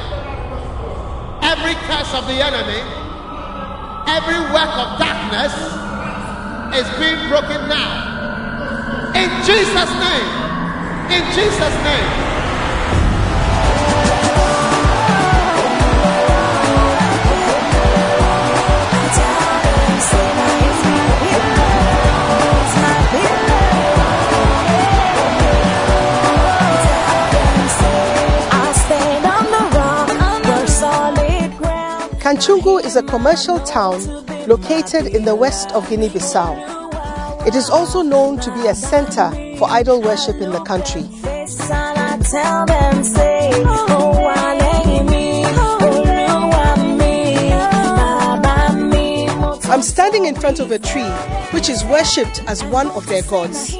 Every 1.42 1.76
curse 1.88 2.14
of 2.14 2.28
the 2.28 2.40
enemy, 2.40 2.82
every 4.08 4.40
work 4.54 4.72
of 4.78 5.00
darkness 5.00 5.54
is 6.80 6.88
being 6.98 7.30
broken 7.30 7.68
now. 7.68 9.12
In 9.16 9.30
Jesus' 9.46 9.94
name. 10.00 10.44
In 11.12 11.24
Jesus' 11.36 11.84
name. 11.84 12.24
Ground. 32.34 32.64
Canchungo 32.64 32.84
is 32.84 32.96
a 32.96 33.04
commercial 33.04 33.60
town 33.60 34.02
located 34.48 35.08
in 35.08 35.24
the 35.24 35.36
west 35.36 35.72
of 35.74 35.88
Guinea 35.88 36.10
Bissau. 36.10 36.58
It 37.48 37.54
is 37.54 37.70
also 37.70 38.02
known 38.02 38.40
to 38.40 38.52
be 38.54 38.68
a 38.68 38.74
center 38.74 39.30
for 39.58 39.70
idol 39.70 40.02
worship 40.02 40.38
in 40.38 40.52
the 40.52 40.62
country. 40.62 41.04
I'm 49.72 49.82
standing 49.82 50.26
in 50.26 50.36
front 50.36 50.60
of 50.60 50.72
a 50.72 50.80
tree 50.80 51.10
which 51.52 51.70
is 51.70 51.86
worshipped 51.86 52.44
as 52.48 52.64
one 52.64 52.88
of 52.92 53.06
their 53.06 53.22
gods. 53.24 53.76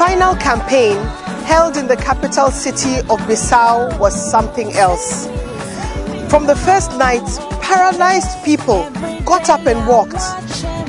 Final 0.00 0.34
campaign, 0.36 0.96
held 1.44 1.76
in 1.76 1.86
the 1.86 1.94
capital 1.94 2.50
city 2.50 3.00
of 3.10 3.20
Bissau, 3.28 3.98
was 3.98 4.14
something 4.30 4.72
else. 4.72 5.26
From 6.30 6.46
the 6.46 6.56
first 6.56 6.96
night, 6.96 7.28
paralyzed 7.60 8.42
people 8.42 8.88
got 9.26 9.50
up 9.50 9.66
and 9.66 9.86
walked. 9.86 10.24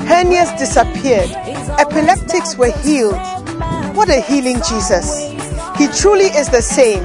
Hernias 0.08 0.58
disappeared. 0.58 1.30
Epileptics 1.78 2.56
were 2.56 2.72
healed. 2.78 3.20
What 3.94 4.08
a 4.08 4.18
healing 4.22 4.62
Jesus! 4.66 5.28
He 5.76 5.88
truly 5.88 6.30
is 6.32 6.48
the 6.48 6.62
same, 6.62 7.04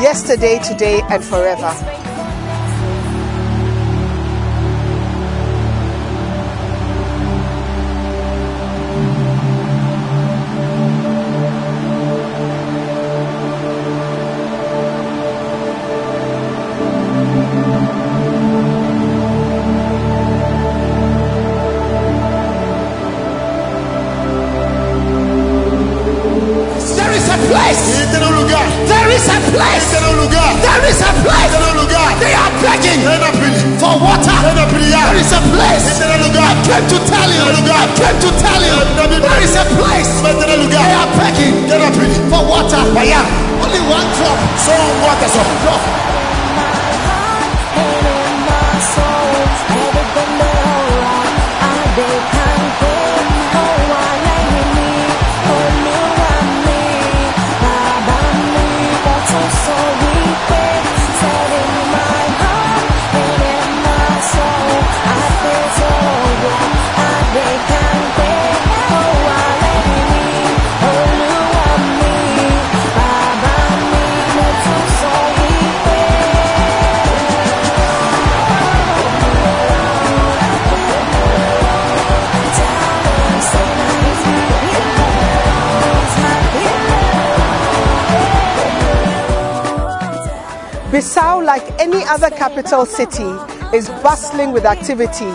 yesterday, 0.00 0.60
today, 0.60 1.00
and 1.10 1.24
forever. 1.24 1.74
I 37.78 37.86
came 37.94 38.18
to 38.18 38.30
tell 38.42 38.62
you. 38.62 38.78
There 39.22 39.42
is 39.42 39.54
a 39.54 39.64
place. 39.78 40.10
They 40.22 40.90
are 40.98 41.10
begging 41.14 41.68
Tem 41.68 41.78
na 41.78 41.90
pilha. 41.94 42.18
for 42.30 42.42
water. 42.44 42.82
Only 43.62 43.80
one 43.86 44.08
drop. 44.18 44.38
Um 44.66 45.00
bota 45.00 45.28
só. 45.28 45.42
Drop. 45.62 46.27
Bissau, 90.98 91.44
like 91.44 91.62
any 91.78 92.02
other 92.06 92.28
capital 92.28 92.84
city, 92.84 93.30
is 93.72 93.88
bustling 94.02 94.50
with 94.50 94.64
activity. 94.64 95.30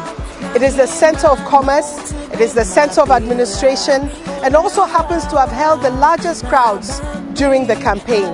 It 0.53 0.61
is 0.61 0.75
the 0.75 0.87
center 0.87 1.27
of 1.27 1.37
commerce, 1.45 2.11
it 2.33 2.41
is 2.41 2.53
the 2.53 2.65
center 2.65 2.99
of 2.99 3.09
administration, 3.11 4.09
and 4.43 4.57
also 4.57 4.83
happens 4.83 5.25
to 5.27 5.39
have 5.39 5.49
held 5.53 5.81
the 5.81 5.91
largest 5.91 6.43
crowds 6.47 6.99
during 7.35 7.65
the 7.65 7.77
campaign. 7.77 8.27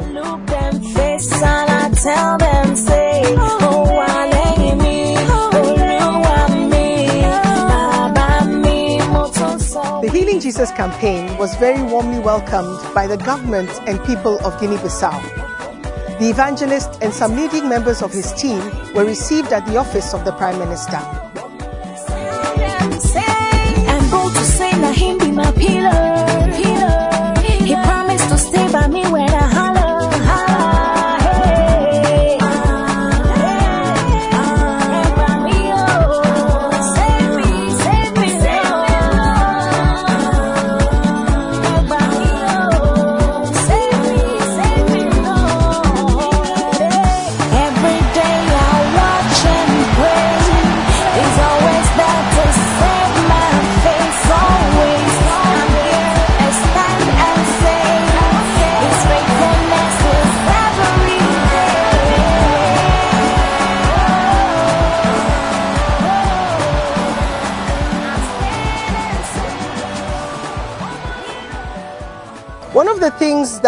The 10.02 10.10
Healing 10.12 10.40
Jesus 10.40 10.72
campaign 10.72 11.38
was 11.38 11.54
very 11.58 11.84
warmly 11.84 12.18
welcomed 12.18 12.80
by 12.96 13.06
the 13.06 13.18
government 13.18 13.70
and 13.86 14.04
people 14.04 14.40
of 14.44 14.60
Guinea 14.60 14.78
Bissau. 14.78 15.49
The 16.20 16.30
evangelist 16.30 17.02
and 17.02 17.14
some 17.14 17.34
leading 17.38 17.70
members 17.70 18.02
of 18.02 18.12
his 18.12 18.34
team 18.34 18.60
were 18.94 19.06
received 19.06 19.54
at 19.54 19.66
the 19.66 19.78
office 19.78 20.14
of 20.14 20.26
the 20.26 20.34
Prime 20.34 20.60
Minister. 20.60 21.19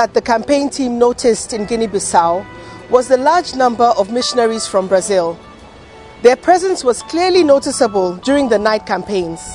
That 0.01 0.15
the 0.15 0.21
campaign 0.21 0.67
team 0.67 0.97
noticed 0.97 1.53
in 1.53 1.63
Guinea 1.67 1.87
Bissau 1.87 2.43
was 2.89 3.07
the 3.07 3.17
large 3.17 3.53
number 3.53 3.83
of 3.83 4.11
missionaries 4.11 4.65
from 4.65 4.87
Brazil. 4.87 5.37
Their 6.23 6.35
presence 6.35 6.83
was 6.83 7.03
clearly 7.03 7.43
noticeable 7.43 8.15
during 8.15 8.49
the 8.49 8.57
night 8.57 8.87
campaigns. 8.87 9.50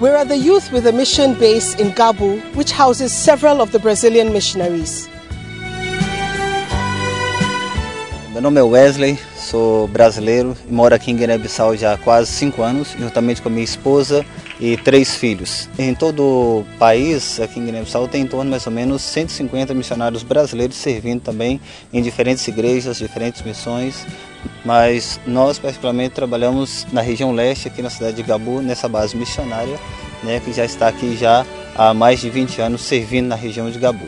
We're 0.00 0.14
at 0.14 0.28
the 0.28 0.36
youth 0.36 0.70
with 0.70 0.86
a 0.86 0.92
mission 0.92 1.34
base 1.34 1.74
in 1.74 1.90
Gabu, 1.90 2.38
which 2.54 2.70
houses 2.70 3.10
several 3.10 3.60
of 3.60 3.72
the 3.72 3.80
Brazilian 3.80 4.32
missionaries. 4.32 5.08
Meu 8.32 8.40
nome 8.40 8.60
é 8.60 8.62
Wesley, 8.62 9.18
sou 9.36 9.88
brasileiro 9.88 10.56
e 10.68 10.72
moro 10.72 10.94
aqui 10.94 11.10
em 11.10 11.16
Guiné-Bissau 11.16 11.76
já 11.76 11.94
há 11.94 11.98
quase 11.98 12.30
cinco 12.30 12.62
anos, 12.62 12.94
juntamente 12.96 13.42
com 13.42 13.48
a 13.48 13.50
minha 13.50 13.64
esposa 13.64 14.24
e 14.60 14.76
três 14.76 15.16
filhos. 15.16 15.68
Em 15.76 15.92
todo 15.92 16.22
o 16.22 16.64
país, 16.78 17.40
aqui 17.40 17.58
em 17.58 17.64
Guiné-Bissau, 17.64 18.06
tem 18.06 18.22
em 18.22 18.26
torno 18.28 18.48
mais 18.48 18.64
ou 18.68 18.72
menos 18.72 19.02
150 19.02 19.74
missionários 19.74 20.22
brasileiros 20.22 20.76
servindo 20.76 21.22
também 21.22 21.60
em 21.92 22.00
diferentes 22.00 22.46
igrejas, 22.46 22.98
diferentes 22.98 23.42
missões, 23.42 24.06
mas 24.64 25.20
nós 25.26 25.58
particularmente 25.58 26.14
trabalhamos 26.14 26.86
na 26.92 27.00
região 27.00 27.32
leste, 27.32 27.68
aqui 27.68 27.82
na 27.82 27.90
cidade 27.90 28.16
de 28.16 28.22
Gabu, 28.22 28.60
nessa 28.60 28.88
base 28.88 29.16
missionária, 29.16 29.78
né, 30.22 30.40
que 30.40 30.52
já 30.52 30.64
está 30.64 30.88
aqui 30.88 31.16
já 31.16 31.46
há 31.76 31.94
mais 31.94 32.20
de 32.20 32.28
20 32.28 32.60
anos 32.60 32.82
servindo 32.82 33.28
na 33.28 33.36
região 33.36 33.70
de 33.70 33.78
Gabu. 33.78 34.06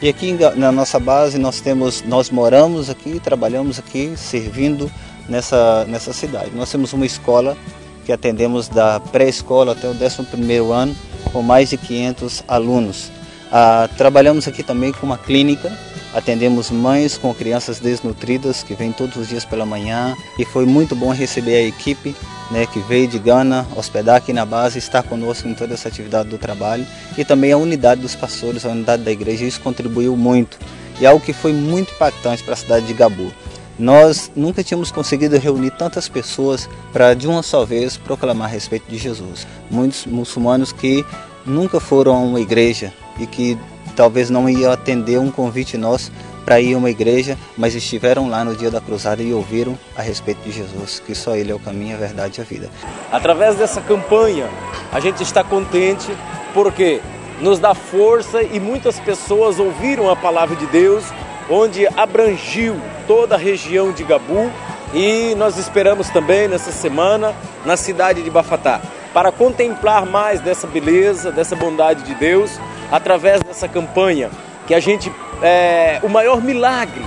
E 0.00 0.08
aqui 0.08 0.36
na 0.56 0.72
nossa 0.72 0.98
base 0.98 1.38
nós 1.38 1.60
temos, 1.60 2.02
nós 2.02 2.30
moramos 2.30 2.90
aqui, 2.90 3.20
trabalhamos 3.20 3.78
aqui, 3.78 4.14
servindo 4.16 4.90
nessa, 5.28 5.84
nessa 5.84 6.12
cidade. 6.12 6.50
Nós 6.54 6.70
temos 6.70 6.92
uma 6.92 7.06
escola 7.06 7.56
que 8.04 8.12
atendemos 8.12 8.68
da 8.68 8.98
pré-escola 8.98 9.72
até 9.72 9.88
o 9.88 9.94
11º 9.94 10.72
ano, 10.72 10.96
com 11.32 11.40
mais 11.40 11.70
de 11.70 11.76
500 11.76 12.42
alunos. 12.48 13.12
Ah, 13.50 13.88
trabalhamos 13.96 14.48
aqui 14.48 14.62
também 14.62 14.92
com 14.92 15.06
uma 15.06 15.18
clínica, 15.18 15.70
atendemos 16.14 16.70
mães 16.70 17.16
com 17.16 17.34
crianças 17.34 17.78
desnutridas 17.78 18.62
que 18.62 18.74
vêm 18.74 18.92
todos 18.92 19.16
os 19.16 19.28
dias 19.28 19.44
pela 19.44 19.64
manhã 19.64 20.16
e 20.38 20.44
foi 20.44 20.66
muito 20.66 20.94
bom 20.94 21.12
receber 21.12 21.56
a 21.56 21.66
equipe 21.66 22.14
né, 22.50 22.66
que 22.66 22.80
veio 22.80 23.08
de 23.08 23.18
Gana 23.18 23.66
hospedar 23.74 24.16
aqui 24.16 24.32
na 24.32 24.44
base, 24.44 24.78
estar 24.78 25.02
conosco 25.02 25.48
em 25.48 25.54
toda 25.54 25.74
essa 25.74 25.88
atividade 25.88 26.28
do 26.28 26.38
trabalho 26.38 26.86
e 27.16 27.24
também 27.24 27.52
a 27.52 27.56
unidade 27.56 28.00
dos 28.00 28.14
pastores, 28.14 28.64
a 28.64 28.68
unidade 28.68 29.02
da 29.02 29.10
igreja, 29.10 29.44
isso 29.44 29.60
contribuiu 29.60 30.16
muito 30.16 30.58
e 31.00 31.06
algo 31.06 31.24
que 31.24 31.32
foi 31.32 31.52
muito 31.52 31.92
impactante 31.94 32.42
para 32.42 32.54
a 32.54 32.56
cidade 32.56 32.86
de 32.86 32.94
Gabu. 32.94 33.32
Nós 33.78 34.30
nunca 34.36 34.62
tínhamos 34.62 34.92
conseguido 34.92 35.38
reunir 35.38 35.70
tantas 35.72 36.08
pessoas 36.08 36.68
para 36.92 37.14
de 37.14 37.26
uma 37.26 37.42
só 37.42 37.64
vez 37.64 37.96
proclamar 37.96 38.48
a 38.48 38.52
respeito 38.52 38.84
de 38.88 38.98
Jesus. 38.98 39.46
Muitos 39.70 40.04
muçulmanos 40.06 40.72
que 40.72 41.04
nunca 41.44 41.80
foram 41.80 42.14
a 42.14 42.18
uma 42.18 42.40
igreja 42.40 42.92
e 43.18 43.26
que 43.26 43.58
talvez 43.92 44.30
não 44.30 44.48
iam 44.48 44.72
atender 44.72 45.18
um 45.18 45.30
convite 45.30 45.76
nosso 45.76 46.10
para 46.44 46.60
ir 46.60 46.74
a 46.74 46.78
uma 46.78 46.90
igreja, 46.90 47.38
mas 47.56 47.74
estiveram 47.74 48.28
lá 48.28 48.44
no 48.44 48.54
dia 48.56 48.70
da 48.70 48.80
cruzada 48.80 49.22
e 49.22 49.32
ouviram 49.32 49.78
a 49.96 50.02
respeito 50.02 50.42
de 50.42 50.50
Jesus, 50.50 51.00
que 51.04 51.14
só 51.14 51.36
Ele 51.36 51.52
é 51.52 51.54
o 51.54 51.58
caminho, 51.58 51.94
a 51.94 51.98
verdade 51.98 52.40
e 52.40 52.42
a 52.42 52.44
vida. 52.44 52.68
Através 53.10 53.56
dessa 53.56 53.80
campanha, 53.80 54.48
a 54.92 54.98
gente 54.98 55.22
está 55.22 55.44
contente 55.44 56.10
porque 56.52 57.00
nos 57.40 57.58
dá 57.58 57.74
força 57.74 58.42
e 58.42 58.60
muitas 58.60 58.98
pessoas 59.00 59.58
ouviram 59.58 60.10
a 60.10 60.16
palavra 60.16 60.56
de 60.56 60.66
Deus, 60.66 61.04
onde 61.48 61.86
abrangiu 61.96 62.80
toda 63.06 63.34
a 63.34 63.38
região 63.38 63.92
de 63.92 64.04
Gabu 64.04 64.50
e 64.94 65.34
nós 65.36 65.56
esperamos 65.56 66.08
também 66.10 66.48
nessa 66.48 66.70
semana 66.70 67.34
na 67.64 67.76
cidade 67.76 68.22
de 68.22 68.30
Bafatá 68.30 68.80
para 69.12 69.32
contemplar 69.32 70.06
mais 70.06 70.40
dessa 70.40 70.66
beleza, 70.66 71.30
dessa 71.30 71.56
bondade 71.56 72.02
de 72.02 72.14
Deus 72.14 72.58
através 72.92 73.40
dessa 73.40 73.66
campanha 73.66 74.30
que 74.66 74.74
a 74.74 74.80
gente 74.80 75.10
é, 75.42 75.98
o 76.02 76.08
maior 76.08 76.40
milagre 76.42 77.04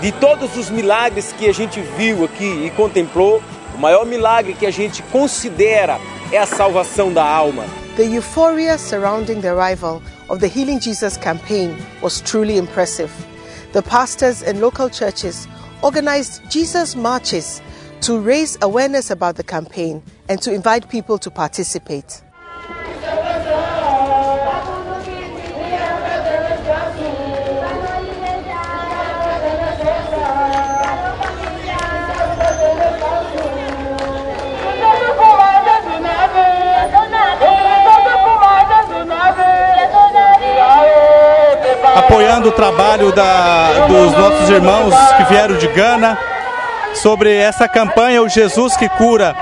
de 0.00 0.12
todos 0.12 0.56
os 0.56 0.68
milagres 0.68 1.32
que 1.32 1.48
a 1.48 1.52
gente 1.52 1.80
viu 1.80 2.24
aqui 2.24 2.66
e 2.66 2.70
contemplou, 2.70 3.42
o 3.74 3.78
maior 3.78 4.04
milagre 4.04 4.52
que 4.52 4.66
a 4.66 4.70
gente 4.70 5.02
considera 5.04 5.98
é 6.30 6.38
a 6.38 6.46
salvação 6.46 7.12
da 7.12 7.24
alma. 7.24 7.64
The 7.96 8.04
euphoria 8.04 8.76
surrounding 8.76 9.40
the 9.40 9.48
arrival 9.48 10.02
of 10.28 10.40
the 10.40 10.46
Healing 10.46 10.80
Jesus 10.80 11.16
campaign 11.16 11.76
was 12.02 12.20
truly 12.20 12.58
impressive. 12.58 13.10
The 13.72 13.82
pastors 13.82 14.42
and 14.42 14.60
local 14.60 14.90
churches 14.90 15.48
organized 15.82 16.42
Jesus 16.50 16.94
marches 16.94 17.62
to 18.02 18.18
raise 18.18 18.58
awareness 18.60 19.10
about 19.10 19.36
the 19.36 19.44
campaign 19.44 20.02
and 20.28 20.40
to 20.42 20.52
invite 20.52 20.88
people 20.88 21.18
to 21.18 21.30
participate. 21.30 22.22
Apoiando 42.04 42.50
o 42.50 42.52
trabalho 42.52 43.12
da, 43.12 43.86
dos 43.86 44.12
nossos 44.12 44.50
irmãos 44.50 44.94
que 45.16 45.24
vieram 45.24 45.56
de 45.56 45.66
Gana 45.68 46.18
sobre 46.96 47.34
essa 47.34 47.66
campanha 47.66 48.22
O 48.22 48.28
Jesus 48.28 48.76
que 48.76 48.88
Cura. 48.90 49.34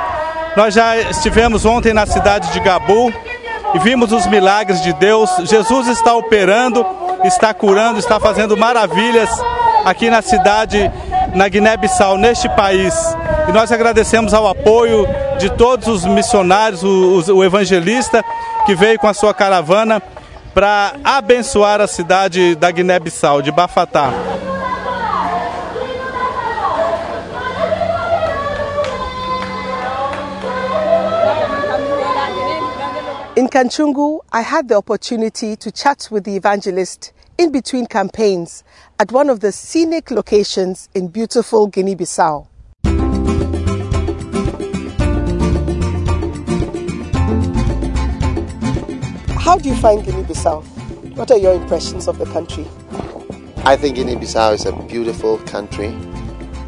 Nós 0.57 0.73
já 0.73 0.97
estivemos 0.97 1.65
ontem 1.65 1.93
na 1.93 2.07
cidade 2.07 2.53
de 2.53 2.61
Gabu 2.61 3.13
e 3.75 3.79
vimos 3.81 4.13
os 4.13 4.27
milagres 4.27 4.81
de 4.81 4.93
Deus. 4.93 5.29
Jesus 5.43 5.89
está 5.89 6.15
operando, 6.15 6.87
está 7.25 7.53
curando, 7.53 7.99
está 7.99 8.21
fazendo 8.21 8.57
maravilhas 8.57 9.29
aqui 9.85 10.09
na 10.09 10.23
cidade, 10.23 10.91
na 11.35 11.49
Guiné-Bissau, 11.49 12.17
neste 12.17 12.49
país. 12.51 12.95
E 13.49 13.53
nós 13.53 13.73
agradecemos 13.73 14.33
ao 14.33 14.47
apoio 14.47 15.09
de 15.37 15.51
todos 15.51 15.89
os 15.89 16.05
missionários, 16.05 16.85
o, 16.85 17.35
o 17.35 17.43
evangelista 17.43 18.25
que 18.65 18.75
veio 18.77 19.01
com 19.01 19.09
a 19.09 19.15
sua 19.15 19.35
caravana 19.35 20.01
para 20.55 20.95
abençoar 21.03 21.81
a 21.81 21.87
cidade 21.87 22.55
da 22.55 22.71
Guiné-Bissau, 22.71 23.43
de 23.43 23.51
Bafatá. 23.51 24.11
In 33.35 33.49
Kanchungu, 33.49 34.21
I 34.31 34.43
had 34.43 34.69
the 34.69 34.77
opportunity 34.77 35.57
to 35.57 35.71
chat 35.73 36.09
with 36.11 36.25
the 36.25 36.37
evangelist 36.37 37.13
in 37.39 37.51
between 37.51 37.87
campaigns 37.87 38.63
at 38.99 39.11
one 39.11 39.31
of 39.31 39.41
the 39.41 39.51
scenic 39.51 40.11
locations 40.11 40.91
in 40.95 41.09
beautiful 41.09 41.67
Guinea 41.67 41.95
How 49.43 49.59
do 49.59 49.69
you 49.69 49.75
find 49.75 50.05
Guinea 50.05 50.23
Bissau? 50.23 50.63
What 51.17 51.33
are 51.33 51.37
your 51.37 51.53
impressions 51.55 52.07
of 52.07 52.17
the 52.19 52.27
country? 52.27 52.65
I 53.65 53.77
think 53.77 53.97
Guinea-Bissau 53.97 54.55
is 54.55 54.67
a 54.67 54.73
beautiful 54.87 55.39
country. 55.39 55.89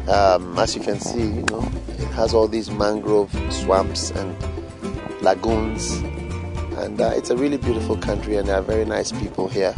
Um, 0.09 0.59
as 0.59 0.75
you 0.75 0.81
can 0.81 0.99
see, 0.99 1.21
you 1.21 1.43
know, 1.43 1.63
it 1.97 2.09
has 2.19 2.33
all 2.33 2.49
these 2.49 2.69
mangrove 2.69 3.31
swamps 3.49 4.11
and 4.11 4.35
lagoons, 5.21 5.93
and 6.83 6.99
uh, 6.99 7.13
it's 7.15 7.29
a 7.29 7.37
really 7.37 7.55
beautiful 7.55 7.95
country, 7.95 8.35
and 8.35 8.49
there 8.49 8.57
are 8.57 8.61
very 8.61 8.83
nice 8.83 9.09
people 9.09 9.47
here. 9.47 9.73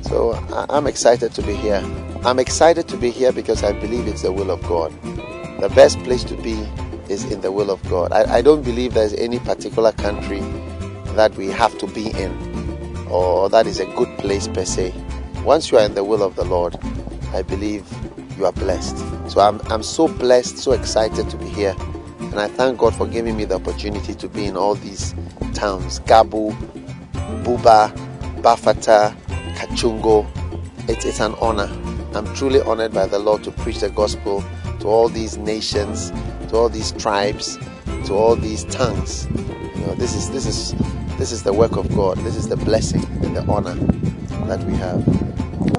So 0.00 0.32
I- 0.32 0.64
I'm 0.70 0.86
excited 0.86 1.34
to 1.34 1.42
be 1.42 1.54
here. 1.54 1.82
I'm 2.24 2.38
excited 2.38 2.88
to 2.88 2.96
be 2.96 3.10
here 3.10 3.32
because 3.32 3.62
I 3.62 3.72
believe 3.72 4.06
it's 4.06 4.22
the 4.22 4.32
will 4.32 4.50
of 4.50 4.62
God. 4.62 4.94
The 5.60 5.70
best 5.74 5.98
place 6.04 6.24
to 6.24 6.36
be 6.38 6.54
is 7.10 7.30
in 7.30 7.42
the 7.42 7.52
will 7.52 7.70
of 7.70 7.82
God. 7.90 8.12
I, 8.12 8.36
I 8.36 8.40
don't 8.40 8.62
believe 8.62 8.94
there's 8.94 9.12
any 9.12 9.38
particular 9.40 9.92
country 9.92 10.40
that 11.14 11.34
we 11.36 11.48
have 11.48 11.76
to 11.78 11.86
be 11.88 12.10
in 12.10 12.54
or 13.10 13.48
that 13.48 13.66
is 13.66 13.80
a 13.80 13.86
good 13.94 14.08
place 14.18 14.48
per 14.48 14.64
se. 14.64 14.92
Once 15.44 15.70
you 15.70 15.78
are 15.78 15.84
in 15.84 15.94
the 15.94 16.02
will 16.02 16.22
of 16.22 16.36
the 16.36 16.44
Lord, 16.44 16.76
I 17.32 17.42
believe 17.42 17.86
you 18.36 18.46
are 18.46 18.52
blessed. 18.52 18.98
So 19.30 19.40
I'm, 19.40 19.60
I'm 19.70 19.82
so 19.82 20.08
blessed, 20.08 20.58
so 20.58 20.72
excited 20.72 21.30
to 21.30 21.36
be 21.36 21.48
here. 21.48 21.76
And 22.18 22.40
I 22.40 22.48
thank 22.48 22.78
God 22.78 22.94
for 22.94 23.06
giving 23.06 23.36
me 23.36 23.44
the 23.44 23.54
opportunity 23.56 24.14
to 24.14 24.28
be 24.28 24.46
in 24.46 24.56
all 24.56 24.74
these 24.74 25.14
towns 25.52 26.00
Gabu, 26.00 26.52
Buba, 27.44 27.94
Bafata, 28.42 29.14
Canchungo. 29.54 30.26
It's, 30.88 31.04
it's 31.04 31.20
an 31.20 31.34
honor. 31.40 31.70
I'm 32.14 32.32
truly 32.34 32.60
honored 32.62 32.92
by 32.92 33.06
the 33.06 33.18
Lord 33.18 33.44
to 33.44 33.50
preach 33.50 33.80
the 33.80 33.90
gospel 33.90 34.44
to 34.80 34.88
all 34.88 35.08
these 35.08 35.36
nations, 35.38 36.10
to 36.48 36.56
all 36.56 36.68
these 36.68 36.92
tribes, 36.92 37.58
to 38.06 38.14
all 38.14 38.36
these 38.36 38.64
tongues. 38.64 39.26
You 39.76 39.86
know, 39.86 39.94
this 39.94 40.14
is 40.14 40.30
this 40.30 40.46
is 40.46 40.74
this 41.18 41.32
is 41.32 41.42
the 41.42 41.52
work 41.52 41.76
of 41.76 41.94
God. 41.94 42.18
This 42.18 42.36
is 42.36 42.48
the 42.48 42.56
blessing 42.56 43.04
and 43.22 43.36
the 43.36 43.42
honor 43.46 43.74
that 44.46 44.62
we 44.64 44.74
have. 44.74 45.02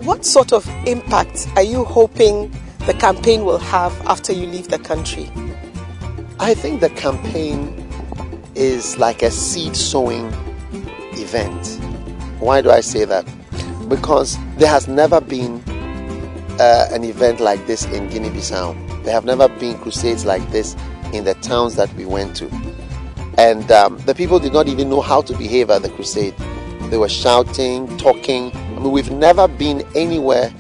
What 0.06 0.26
sort 0.26 0.54
of 0.54 0.68
impact 0.88 1.48
are 1.56 1.64
you 1.64 1.84
hoping 1.84 2.54
the 2.86 2.94
campaign 2.94 3.46
will 3.46 3.58
have 3.58 3.94
after 4.08 4.32
you 4.34 4.48
leave 4.48 4.70
the 4.70 4.80
country? 4.80 5.32
I 6.40 6.54
think 6.54 6.82
the 6.82 6.90
campaign 6.90 7.86
is 8.56 8.98
like 8.98 9.22
a 9.22 9.32
seed 9.32 9.76
sowing 9.76 10.28
event. 11.14 11.80
Why 12.40 12.62
do 12.62 12.72
I 12.72 12.82
say 12.82 13.06
that? 13.06 13.26
Because 13.90 14.38
there 14.58 14.70
has 14.70 14.88
never 14.88 15.22
been 15.22 15.62
uh, 16.60 16.88
an 16.92 17.04
event 17.04 17.40
like 17.40 17.66
this 17.68 17.86
in 17.86 18.10
Guinea 18.10 18.30
Bissau. 18.30 18.76
There 19.04 19.14
have 19.14 19.26
never 19.26 19.48
been 19.48 19.78
crusades 19.80 20.26
like 20.26 20.50
this 20.52 20.76
in 21.14 21.24
the 21.24 21.34
towns 21.36 21.76
that 21.76 21.94
we 21.96 22.06
went 22.06 22.36
to. 22.38 22.50
And 23.38 23.70
um, 23.72 23.98
the 24.06 24.16
people 24.16 24.40
did 24.40 24.54
not 24.54 24.68
even 24.68 24.90
know 24.90 25.02
how 25.02 25.22
to 25.22 25.36
behave 25.38 25.70
at 25.70 25.82
the 25.82 25.90
crusade. 25.90 26.36
They 26.90 26.98
were 26.98 27.10
shouting, 27.10 27.98
talking. 27.98 28.56
I 28.56 28.80
mean, 28.80 28.92
we've 28.92 29.12
never 29.12 29.48
been 29.48 29.86
anywhere 29.96 30.54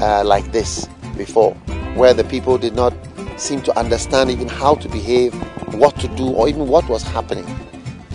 uh, 0.00 0.24
like 0.24 0.52
this 0.52 0.86
before, 1.16 1.54
where 1.94 2.12
the 2.12 2.24
people 2.24 2.58
did 2.58 2.74
not 2.74 2.92
seem 3.36 3.62
to 3.62 3.78
understand 3.78 4.30
even 4.30 4.48
how 4.48 4.74
to 4.74 4.88
behave, 4.88 5.32
what 5.74 5.98
to 6.00 6.08
do, 6.08 6.28
or 6.30 6.48
even 6.48 6.68
what 6.68 6.88
was 6.88 7.02
happening. 7.02 7.46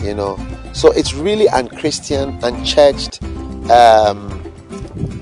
You 0.02 0.14
know, 0.14 0.38
so 0.74 0.92
it's 0.92 1.14
really 1.14 1.50
unchristian, 1.50 2.38
unchurched, 2.44 3.24
um, 3.72 4.44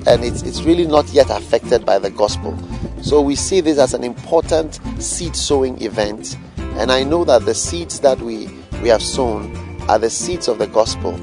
and 0.05 0.25
it's 0.25 0.41
it's 0.41 0.63
really 0.63 0.85
not 0.85 1.07
yet 1.09 1.29
affected 1.29 1.85
by 1.85 1.99
the 1.99 2.09
gospel. 2.09 2.57
So 3.01 3.21
we 3.21 3.35
see 3.35 3.61
this 3.61 3.77
as 3.77 3.93
an 3.93 4.03
important 4.03 4.79
seed 5.01 5.35
sowing 5.35 5.81
event, 5.81 6.37
and 6.57 6.91
I 6.91 7.03
know 7.03 7.23
that 7.23 7.45
the 7.45 7.53
seeds 7.53 7.99
that 8.01 8.19
we 8.19 8.49
we 8.83 8.89
have 8.89 9.01
sown 9.01 9.55
are 9.87 9.97
the 9.97 10.09
seeds 10.09 10.49
of 10.49 10.57
the 10.57 10.67
gospel. 10.67 11.13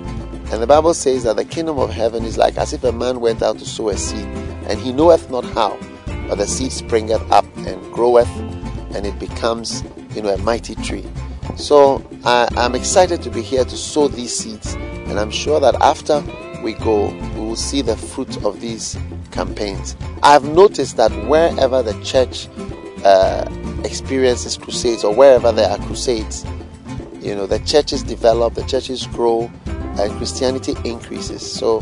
And 0.50 0.62
the 0.62 0.66
Bible 0.66 0.94
says 0.94 1.24
that 1.24 1.36
the 1.36 1.44
kingdom 1.44 1.78
of 1.78 1.90
heaven 1.90 2.24
is 2.24 2.38
like 2.38 2.56
as 2.56 2.72
if 2.72 2.82
a 2.84 2.90
man 2.90 3.20
went 3.20 3.42
out 3.42 3.58
to 3.58 3.66
sow 3.66 3.90
a 3.90 3.96
seed, 3.98 4.26
and 4.66 4.80
he 4.80 4.92
knoweth 4.92 5.30
not 5.30 5.44
how, 5.44 5.78
but 6.26 6.36
the 6.36 6.46
seed 6.46 6.72
springeth 6.72 7.30
up 7.30 7.44
and 7.58 7.80
groweth, 7.92 8.30
and 8.94 9.06
it 9.06 9.18
becomes, 9.18 9.84
you 10.14 10.22
know, 10.22 10.30
a 10.30 10.38
mighty 10.38 10.74
tree. 10.76 11.04
So 11.56 12.02
I, 12.24 12.48
I'm 12.56 12.74
excited 12.74 13.22
to 13.22 13.30
be 13.30 13.42
here 13.42 13.64
to 13.64 13.76
sow 13.76 14.08
these 14.08 14.34
seeds, 14.34 14.74
and 14.74 15.20
I'm 15.20 15.30
sure 15.30 15.60
that 15.60 15.74
after 15.82 16.24
we 16.64 16.72
go, 16.72 17.08
we 17.34 17.40
will 17.40 17.56
see 17.56 17.82
the 17.82 17.96
fruit 17.96 18.42
of 18.42 18.60
these 18.60 18.98
campaigns. 19.32 19.96
I 20.22 20.32
have 20.32 20.44
noticed 20.44 20.96
that 20.96 21.12
wherever 21.28 21.82
the 21.82 21.92
church 22.02 22.48
uh, 23.04 23.48
experiences 23.84 24.56
crusades, 24.56 25.04
or 25.04 25.14
wherever 25.14 25.52
there 25.52 25.70
are 25.70 25.78
crusades, 25.78 26.44
you 27.20 27.34
know, 27.34 27.46
the 27.46 27.58
churches 27.60 28.02
develop, 28.02 28.54
the 28.54 28.64
churches 28.64 29.06
grow, 29.06 29.50
and 29.66 30.12
Christianity 30.16 30.74
increases. 30.84 31.50
So 31.50 31.80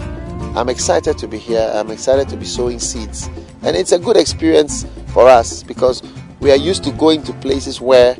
I'm 0.57 0.69
excited 0.69 1.19
to 1.19 1.29
be 1.29 1.39
here. 1.39 1.71
I'm 1.75 1.91
excited 1.91 2.29
to 2.31 2.37
be 2.37 2.45
sowing 2.45 2.79
seeds. 2.79 3.29
And 3.63 3.77
it's 3.77 3.93
a 3.93 3.99
good 3.99 4.17
experience 4.17 4.87
for 5.09 5.29
us 5.29 5.63
because 5.63 6.03
we 6.41 6.51
are 6.51 6.57
used 6.57 6.85
to 6.85 6.93
going 6.93 7.23
to 7.25 7.33
places 7.35 7.81
where 7.81 8.17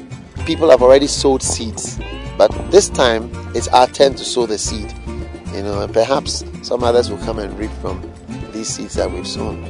people 0.47 0.71
have 0.71 0.83
already 0.83 1.07
sowed 1.07 1.43
seeds. 1.43 1.99
But 2.37 2.49
this 2.71 2.89
time 2.89 3.31
it's 3.55 3.69
our 3.69 3.87
turn 3.89 4.15
to 4.15 4.25
sow 4.25 4.47
the 4.47 4.59
seed. 4.59 4.93
You 5.53 5.63
know, 5.63 5.83
and 5.83 5.93
perhaps 5.93 6.45
some 6.63 6.85
others 6.85 7.11
will 7.11 7.19
come 7.19 7.39
and 7.39 7.59
reap 7.59 7.71
from 7.81 8.13
these 8.53 8.69
seeds 8.69 8.95
that 8.95 9.11
we've 9.11 9.27
sown. 9.27 9.65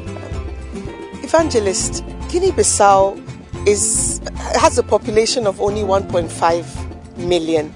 Evangelist, 1.23 2.05
Guinea-Bissau 2.31 3.25
is 3.67 4.21
has 4.37 4.79
a 4.79 4.83
population 4.83 5.47
of 5.47 5.61
only 5.61 5.83
1.5 5.83 6.88
million. 7.19 7.75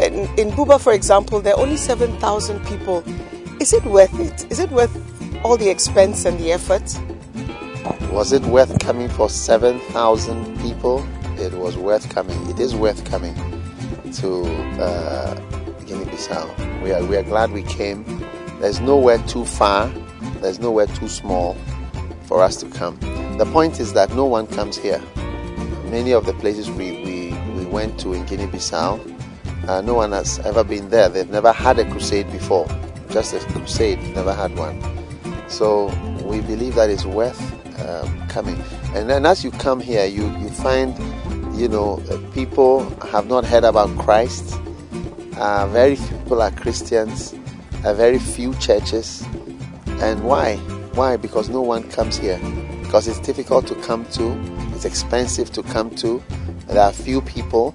In, 0.00 0.28
in 0.38 0.50
Buba, 0.50 0.80
for 0.80 0.92
example, 0.92 1.40
there 1.40 1.54
are 1.54 1.60
only 1.60 1.76
7,000 1.76 2.64
people. 2.66 3.02
Is 3.60 3.72
it 3.72 3.84
worth 3.84 4.18
it? 4.20 4.50
Is 4.50 4.60
it 4.60 4.70
worth 4.70 4.94
all 5.44 5.56
the 5.56 5.68
expense 5.68 6.24
and 6.24 6.38
the 6.38 6.52
effort? 6.52 6.82
Was 8.12 8.32
it 8.32 8.42
worth 8.42 8.78
coming 8.80 9.08
for 9.08 9.28
7,000 9.28 10.60
people? 10.60 11.06
It 11.38 11.52
was 11.54 11.76
worth 11.76 12.08
coming. 12.10 12.38
It 12.48 12.58
is 12.58 12.74
worth 12.74 13.04
coming 13.04 13.34
to 14.14 14.44
uh, 14.80 15.34
Guinea 15.86 16.04
Bissau. 16.06 16.82
We 16.82 16.92
are, 16.92 17.04
we 17.04 17.16
are 17.16 17.22
glad 17.22 17.52
we 17.52 17.62
came. 17.62 18.04
There's 18.60 18.80
nowhere 18.80 19.18
too 19.26 19.44
far, 19.44 19.88
there's 20.40 20.58
nowhere 20.58 20.86
too 20.86 21.08
small 21.08 21.56
for 22.24 22.42
us 22.42 22.56
to 22.56 22.68
come. 22.70 22.98
The 23.38 23.46
point 23.46 23.78
is 23.78 23.92
that 23.92 24.12
no 24.14 24.24
one 24.24 24.46
comes 24.48 24.76
here. 24.76 25.00
Many 25.84 26.12
of 26.12 26.26
the 26.26 26.34
places 26.34 26.68
we, 26.70 27.02
we, 27.04 27.17
we 27.68 27.74
went 27.74 28.00
to 28.00 28.14
in 28.14 28.24
Guinea 28.26 28.46
Bissau, 28.46 28.98
Uh, 29.68 29.82
no 29.82 29.92
one 29.92 30.12
has 30.12 30.38
ever 30.40 30.64
been 30.64 30.88
there. 30.88 31.10
They've 31.10 31.28
never 31.28 31.52
had 31.52 31.78
a 31.78 31.84
crusade 31.90 32.30
before. 32.32 32.66
Just 33.10 33.34
a 33.34 33.38
crusade, 33.52 34.00
never 34.14 34.32
had 34.32 34.56
one. 34.56 34.80
So 35.48 35.88
we 36.24 36.40
believe 36.40 36.74
that 36.76 36.88
it's 36.88 37.04
worth 37.04 37.38
um, 37.86 38.26
coming. 38.28 38.56
And 38.94 39.10
then 39.10 39.26
as 39.26 39.44
you 39.44 39.50
come 39.50 39.80
here, 39.80 40.06
you, 40.06 40.24
you 40.38 40.48
find, 40.48 40.96
you 41.54 41.68
know, 41.68 42.02
uh, 42.10 42.16
people 42.32 42.88
have 43.12 43.26
not 43.26 43.44
heard 43.44 43.64
about 43.64 43.94
Christ. 43.98 44.58
Uh, 45.36 45.66
very 45.68 45.96
few 45.96 46.16
people 46.18 46.40
are 46.40 46.50
Christians. 46.52 47.34
Uh, 47.84 47.92
very 47.92 48.18
few 48.18 48.54
churches. 48.54 49.22
And 50.00 50.24
why? 50.24 50.56
Why? 50.94 51.18
Because 51.18 51.50
no 51.50 51.60
one 51.60 51.82
comes 51.90 52.16
here. 52.16 52.40
Because 52.82 53.06
it's 53.06 53.20
difficult 53.20 53.66
to 53.66 53.74
come 53.82 54.06
to. 54.12 54.32
It's 54.74 54.86
expensive 54.86 55.52
to 55.52 55.62
come 55.62 55.90
to. 55.96 56.22
There 56.68 56.80
are 56.82 56.92
few 56.92 57.22
people, 57.22 57.74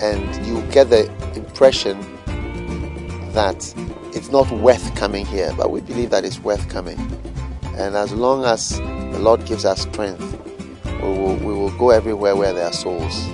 and 0.00 0.46
you 0.46 0.62
get 0.70 0.90
the 0.90 1.10
impression 1.34 1.98
that 3.32 3.74
it's 4.14 4.30
not 4.30 4.50
worth 4.50 4.94
coming 4.94 5.24
here. 5.26 5.52
But 5.56 5.70
we 5.70 5.80
believe 5.80 6.10
that 6.10 6.24
it's 6.24 6.38
worth 6.40 6.68
coming. 6.68 6.98
And 7.76 7.96
as 7.96 8.12
long 8.12 8.44
as 8.44 8.78
the 8.78 9.18
Lord 9.18 9.44
gives 9.46 9.64
us 9.64 9.82
strength, 9.82 10.20
we 10.84 11.08
will, 11.08 11.36
we 11.36 11.52
will 11.52 11.76
go 11.78 11.90
everywhere 11.90 12.36
where 12.36 12.52
there 12.52 12.66
are 12.66 12.72
souls. 12.72 13.26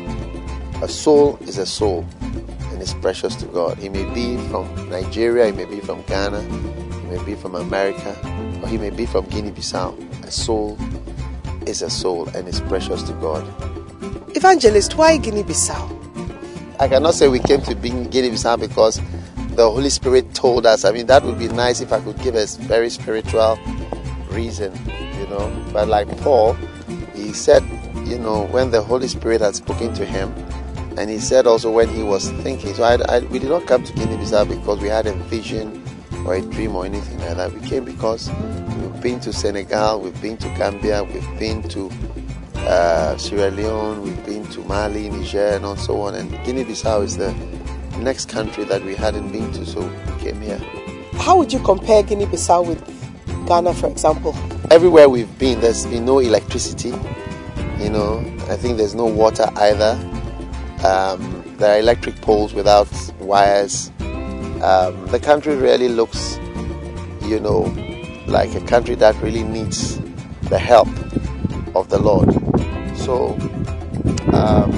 A 0.82 0.88
soul 0.88 1.38
is 1.42 1.58
a 1.58 1.66
soul 1.66 2.04
and 2.20 2.82
is 2.82 2.94
precious 2.94 3.34
to 3.36 3.46
God. 3.46 3.78
He 3.78 3.88
may 3.88 4.04
be 4.14 4.36
from 4.48 4.66
Nigeria, 4.88 5.46
he 5.46 5.52
may 5.52 5.64
be 5.64 5.80
from 5.80 6.02
Ghana, 6.02 6.42
he 6.42 7.06
may 7.06 7.24
be 7.24 7.34
from 7.34 7.54
America, 7.54 8.16
or 8.62 8.68
he 8.68 8.78
may 8.78 8.90
be 8.90 9.06
from 9.06 9.26
Guinea 9.26 9.50
Bissau. 9.50 9.96
A 10.24 10.30
soul 10.30 10.78
is 11.66 11.82
a 11.82 11.90
soul 11.90 12.28
and 12.28 12.48
is 12.48 12.60
precious 12.60 13.02
to 13.04 13.12
God. 13.14 13.44
Evangelist, 14.34 14.96
why 14.96 15.18
Guinea 15.18 15.42
Bissau? 15.42 15.98
I 16.80 16.88
cannot 16.88 17.12
say 17.14 17.28
we 17.28 17.38
came 17.38 17.60
to 17.62 17.74
Guinea 17.74 18.30
Bissau 18.30 18.58
because 18.58 18.98
the 19.56 19.70
Holy 19.70 19.90
Spirit 19.90 20.34
told 20.34 20.64
us. 20.64 20.86
I 20.86 20.90
mean, 20.92 21.06
that 21.06 21.22
would 21.22 21.38
be 21.38 21.48
nice 21.48 21.82
if 21.82 21.92
I 21.92 22.00
could 22.00 22.18
give 22.20 22.34
a 22.34 22.46
very 22.62 22.88
spiritual 22.88 23.58
reason, 24.30 24.72
you 25.18 25.26
know. 25.26 25.64
But 25.72 25.88
like 25.88 26.08
Paul, 26.22 26.54
he 27.14 27.34
said, 27.34 27.62
you 28.06 28.18
know, 28.18 28.46
when 28.46 28.70
the 28.70 28.80
Holy 28.82 29.06
Spirit 29.06 29.42
had 29.42 29.54
spoken 29.54 29.92
to 29.94 30.06
him, 30.06 30.32
and 30.96 31.10
he 31.10 31.18
said 31.18 31.46
also 31.46 31.70
when 31.70 31.90
he 31.90 32.02
was 32.02 32.30
thinking. 32.42 32.72
So 32.74 32.84
I, 32.84 32.94
I, 33.14 33.20
we 33.20 33.38
did 33.38 33.50
not 33.50 33.66
come 33.66 33.84
to 33.84 33.92
Guinea-Bissau 33.92 34.48
because 34.48 34.80
we 34.80 34.88
had 34.88 35.06
a 35.06 35.12
vision 35.24 35.84
or 36.26 36.36
a 36.36 36.40
dream 36.40 36.74
or 36.74 36.86
anything 36.86 37.18
like 37.18 37.36
that. 37.36 37.52
We 37.52 37.60
came 37.68 37.84
because 37.84 38.30
we've 38.78 39.02
been 39.02 39.20
to 39.20 39.32
Senegal, 39.32 40.00
we've 40.00 40.20
been 40.22 40.38
to 40.38 40.48
Gambia, 40.56 41.04
we've 41.04 41.38
been 41.38 41.62
to 41.68 41.90
uh, 42.72 43.18
Sierra 43.18 43.50
Leone, 43.50 44.02
we've 44.02 44.24
been 44.24 44.46
to 44.46 44.60
Mali, 44.60 45.10
Niger, 45.10 45.60
and 45.62 45.78
so 45.78 46.00
on. 46.00 46.14
And 46.14 46.30
Guinea-Bissau 46.44 47.04
is 47.04 47.16
the 47.18 47.34
next 47.98 48.28
country 48.28 48.64
that 48.64 48.82
we 48.82 48.94
hadn't 48.94 49.30
been 49.30 49.52
to, 49.52 49.66
so 49.66 49.80
we 49.80 50.20
came 50.20 50.40
here. 50.40 50.58
How 51.14 51.36
would 51.36 51.52
you 51.52 51.60
compare 51.60 52.02
Guinea-Bissau 52.02 52.66
with 52.66 52.80
Ghana, 53.46 53.74
for 53.74 53.88
example? 53.88 54.34
Everywhere 54.70 55.08
we've 55.08 55.38
been, 55.38 55.60
there's 55.60 55.84
been 55.86 56.06
no 56.06 56.18
electricity. 56.18 56.94
You 57.78 57.90
know, 57.90 58.18
I 58.48 58.56
think 58.56 58.78
there's 58.78 58.94
no 58.94 59.04
water 59.04 59.46
either. 59.56 59.92
Um, 60.84 61.44
there 61.58 61.76
are 61.76 61.78
electric 61.78 62.16
poles 62.22 62.54
without 62.54 62.88
wires. 63.20 63.90
Um, 64.00 65.06
the 65.08 65.20
country 65.22 65.56
really 65.56 65.88
looks, 65.88 66.38
you 67.22 67.38
know, 67.38 67.60
like 68.26 68.54
a 68.54 68.64
country 68.66 68.94
that 68.94 69.20
really 69.20 69.42
needs 69.42 70.00
the 70.48 70.58
help 70.58 70.88
of 71.74 71.88
the 71.88 71.98
Lord. 71.98 72.32
So 72.96 73.34
um, 74.32 74.70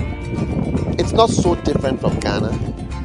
it's 0.98 1.12
not 1.12 1.30
so 1.30 1.54
different 1.56 2.00
from 2.00 2.18
Ghana. 2.20 2.50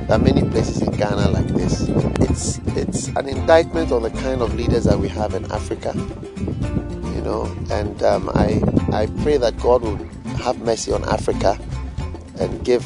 There 0.08 0.18
are 0.18 0.20
many 0.20 0.48
places 0.50 0.82
in 0.82 0.92
Ghana 0.92 1.30
like 1.30 1.48
this. 1.48 1.88
It's 2.22 2.60
it's 2.76 3.08
an 3.10 3.28
indictment 3.28 3.92
on 3.92 4.04
the 4.04 4.10
kind 4.10 4.42
of 4.42 4.56
leaders 4.56 4.86
that 4.86 5.00
we 5.00 5.08
have 5.10 5.34
in 5.34 5.52
Africa. 5.52 5.94
You 5.96 7.22
know, 7.22 7.56
and 7.70 8.02
um, 8.04 8.30
I 8.34 8.62
I 8.92 9.08
pray 9.24 9.38
that 9.38 9.58
God 9.60 9.82
will 9.82 9.98
have 10.38 10.60
mercy 10.62 10.92
on 10.92 11.04
Africa 11.10 11.60
and 12.40 12.64
give 12.64 12.84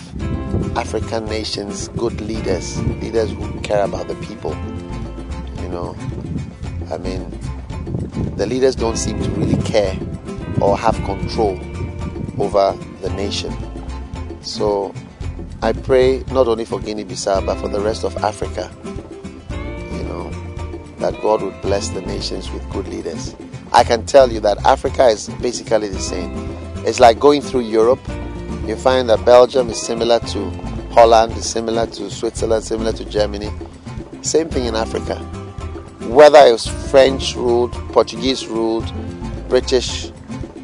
African 0.75 1.25
nations 1.25 1.87
good 1.89 2.19
leaders, 2.21 2.81
leaders 3.01 3.31
who 3.31 3.59
care 3.61 3.83
about 3.83 4.07
the 4.07 4.15
people. 4.15 4.55
You 5.61 5.69
know, 5.69 5.95
I 6.91 6.97
mean, 6.97 7.29
the 8.35 8.45
leaders 8.45 8.75
don't 8.75 8.97
seem 8.97 9.21
to 9.21 9.29
really 9.31 9.61
care 9.63 9.97
or 10.61 10.77
have 10.77 10.95
control 11.03 11.59
over 12.39 12.77
the 13.01 13.09
nation. 13.11 13.53
So 14.41 14.93
I 15.61 15.73
pray 15.73 16.23
not 16.31 16.47
only 16.47 16.65
for 16.65 16.79
Guinea 16.79 17.05
Bissau 17.05 17.45
but 17.45 17.57
for 17.59 17.67
the 17.67 17.79
rest 17.79 18.03
of 18.03 18.15
Africa, 18.17 18.71
you 19.51 20.03
know, 20.03 20.29
that 20.97 21.19
God 21.21 21.41
would 21.41 21.61
bless 21.61 21.89
the 21.89 22.01
nations 22.01 22.51
with 22.51 22.67
good 22.69 22.87
leaders. 22.87 23.35
I 23.71 23.83
can 23.83 24.05
tell 24.05 24.31
you 24.31 24.39
that 24.41 24.57
Africa 24.65 25.07
is 25.07 25.29
basically 25.41 25.89
the 25.89 25.99
same. 25.99 26.31
It's 26.85 26.99
like 26.99 27.19
going 27.19 27.41
through 27.41 27.61
Europe. 27.61 28.01
You 28.67 28.75
find 28.75 29.09
that 29.09 29.25
Belgium 29.25 29.69
is 29.69 29.81
similar 29.81 30.19
to 30.19 30.49
Holland, 30.91 31.33
is 31.33 31.49
similar 31.49 31.87
to 31.87 32.11
Switzerland, 32.11 32.63
similar 32.63 32.93
to 32.93 33.05
Germany. 33.05 33.49
Same 34.21 34.47
thing 34.47 34.65
in 34.65 34.75
Africa. 34.75 35.15
Whether 36.07 36.39
it 36.39 36.51
was 36.51 36.67
French 36.91 37.35
ruled, 37.35 37.73
Portuguese 37.91 38.47
ruled, 38.47 38.91
British 39.49 40.11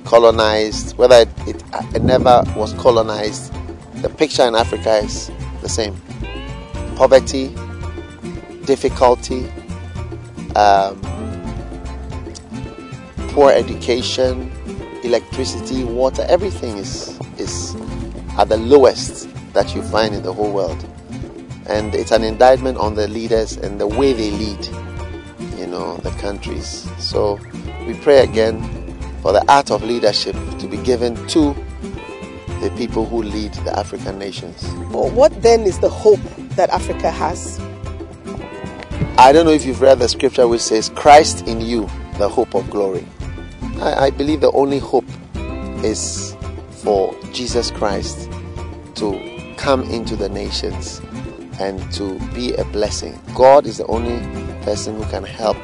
colonized, 0.10 0.98
whether 0.98 1.18
it, 1.18 1.30
it, 1.48 1.64
it 1.94 2.02
never 2.02 2.42
was 2.56 2.74
colonized, 2.74 3.54
the 4.02 4.10
picture 4.10 4.42
in 4.42 4.56
Africa 4.56 4.98
is 4.98 5.30
the 5.62 5.70
same. 5.70 5.96
Poverty, 6.96 7.56
difficulty, 8.66 9.48
um, 10.56 11.00
poor 13.30 13.52
education, 13.52 14.52
electricity, 15.04 15.84
water, 15.84 16.26
everything 16.28 16.78
is, 16.78 17.16
is 17.38 17.76
at 18.40 18.50
the 18.50 18.58
lowest 18.58 19.30
that 19.54 19.76
you 19.76 19.84
find 19.84 20.16
in 20.16 20.24
the 20.24 20.34
whole 20.34 20.52
world. 20.52 20.84
And 21.68 21.94
it's 21.94 22.10
an 22.10 22.24
indictment 22.24 22.80
on 22.80 22.96
the 22.96 23.08
leaders 23.08 23.58
and 23.58 23.80
the 23.80 23.86
way 23.86 24.14
they 24.14 24.32
lead, 24.32 24.66
you 25.56 25.68
know, 25.68 25.98
the 25.98 26.10
countries. 26.18 26.90
So 26.98 27.40
we 27.86 27.94
pray 27.94 28.24
again 28.24 28.79
for 29.22 29.32
the 29.34 29.44
art 29.52 29.72
of 29.72 29.84
leadership 29.84 30.36
to 30.60 30.68
be 30.68 30.78
given 30.78 31.16
to 31.28 31.54
the 32.62 32.74
people 32.78 33.06
who 33.06 33.24
lead 33.24 33.54
the 33.54 33.78
African 33.78 34.20
nations. 34.20 34.64
Well, 34.92 35.10
what 35.10 35.42
then 35.42 35.62
is 35.62 35.80
the 35.80 35.90
hope 35.90 36.20
that 36.56 36.70
Africa 36.70 37.10
has? 37.10 37.60
I 39.18 39.32
don't 39.32 39.46
know 39.46 39.52
if 39.52 39.66
you've 39.66 39.82
read 39.82 40.00
the 40.00 40.08
scripture 40.08 40.48
which 40.48 40.62
says, 40.62 40.90
Christ 40.90 41.48
in 41.48 41.62
you, 41.62 41.90
the 42.18 42.30
hope 42.30 42.56
of 42.56 42.70
glory. 42.70 43.06
I, 43.80 44.06
I 44.06 44.10
believe 44.10 44.42
the 44.42 44.52
only 44.52 44.80
hope 44.80 45.06
is 45.84 46.36
for 46.84 47.16
Jesus 47.34 47.72
Christ 47.72 48.30
to 48.96 49.54
come 49.58 49.84
into 49.84 50.16
the 50.16 50.30
nations 50.30 51.02
and 51.60 51.80
to 51.92 52.18
be 52.34 52.54
a 52.54 52.64
blessing. 52.66 53.20
God 53.36 53.66
is 53.66 53.78
the 53.78 53.86
only 53.88 54.20
person 54.64 54.96
who 54.96 55.04
can 55.10 55.24
help 55.24 55.58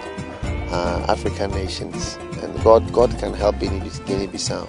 uh, 0.71 1.05
African 1.07 1.51
nations, 1.51 2.17
and 2.41 2.63
God, 2.63 2.91
God 2.91 3.17
can 3.19 3.33
help 3.33 3.59
Guinea-Bissau. 3.59 4.67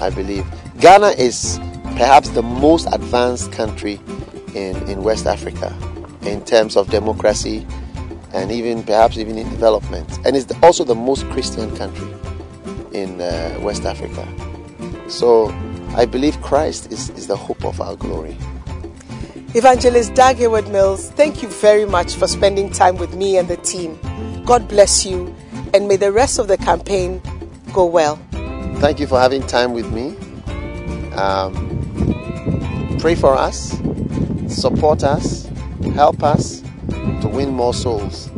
I 0.00 0.10
believe 0.10 0.44
Ghana 0.80 1.08
is 1.08 1.60
perhaps 1.96 2.30
the 2.30 2.42
most 2.42 2.88
advanced 2.92 3.52
country 3.52 4.00
in, 4.54 4.76
in 4.88 5.02
West 5.02 5.26
Africa 5.26 5.76
in 6.22 6.44
terms 6.44 6.76
of 6.76 6.90
democracy 6.90 7.66
and 8.32 8.50
even 8.50 8.82
perhaps 8.82 9.18
even 9.18 9.36
in 9.36 9.48
development, 9.50 10.18
and 10.24 10.36
it's 10.36 10.50
also 10.62 10.84
the 10.84 10.94
most 10.94 11.26
Christian 11.26 11.74
country 11.76 12.08
in 12.92 13.20
uh, 13.20 13.58
West 13.60 13.84
Africa. 13.84 14.26
So 15.08 15.50
I 15.96 16.06
believe 16.06 16.40
Christ 16.40 16.90
is, 16.90 17.10
is 17.10 17.26
the 17.26 17.36
hope 17.36 17.64
of 17.64 17.80
our 17.80 17.94
glory. 17.96 18.36
Evangelist 19.54 20.14
Dag 20.14 20.36
Heward 20.36 20.68
Mills, 20.68 21.10
thank 21.10 21.42
you 21.42 21.48
very 21.48 21.84
much 21.84 22.14
for 22.14 22.26
spending 22.26 22.70
time 22.70 22.96
with 22.96 23.14
me 23.14 23.36
and 23.36 23.46
the 23.48 23.58
team. 23.58 23.98
God 24.46 24.66
bless 24.66 25.04
you, 25.04 25.34
and 25.74 25.88
may 25.88 25.96
the 25.96 26.12
rest 26.12 26.38
of 26.38 26.48
the 26.48 26.56
campaign 26.56 27.20
go 27.72 27.86
well. 27.86 28.16
Thank 28.80 29.00
you 29.00 29.06
for 29.06 29.18
having 29.18 29.46
time 29.46 29.72
with 29.72 29.90
me. 29.92 30.16
Um, 31.14 32.98
pray 33.00 33.14
for 33.14 33.34
us, 33.34 33.78
support 34.48 35.02
us, 35.02 35.48
help 35.94 36.22
us 36.22 36.62
to 37.20 37.28
win 37.32 37.50
more 37.50 37.72
souls 37.72 38.28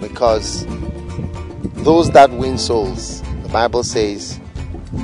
because 0.00 0.66
those 1.84 2.10
that 2.12 2.30
win 2.30 2.58
souls, 2.58 3.22
the 3.42 3.48
Bible 3.48 3.82
says, 3.82 4.38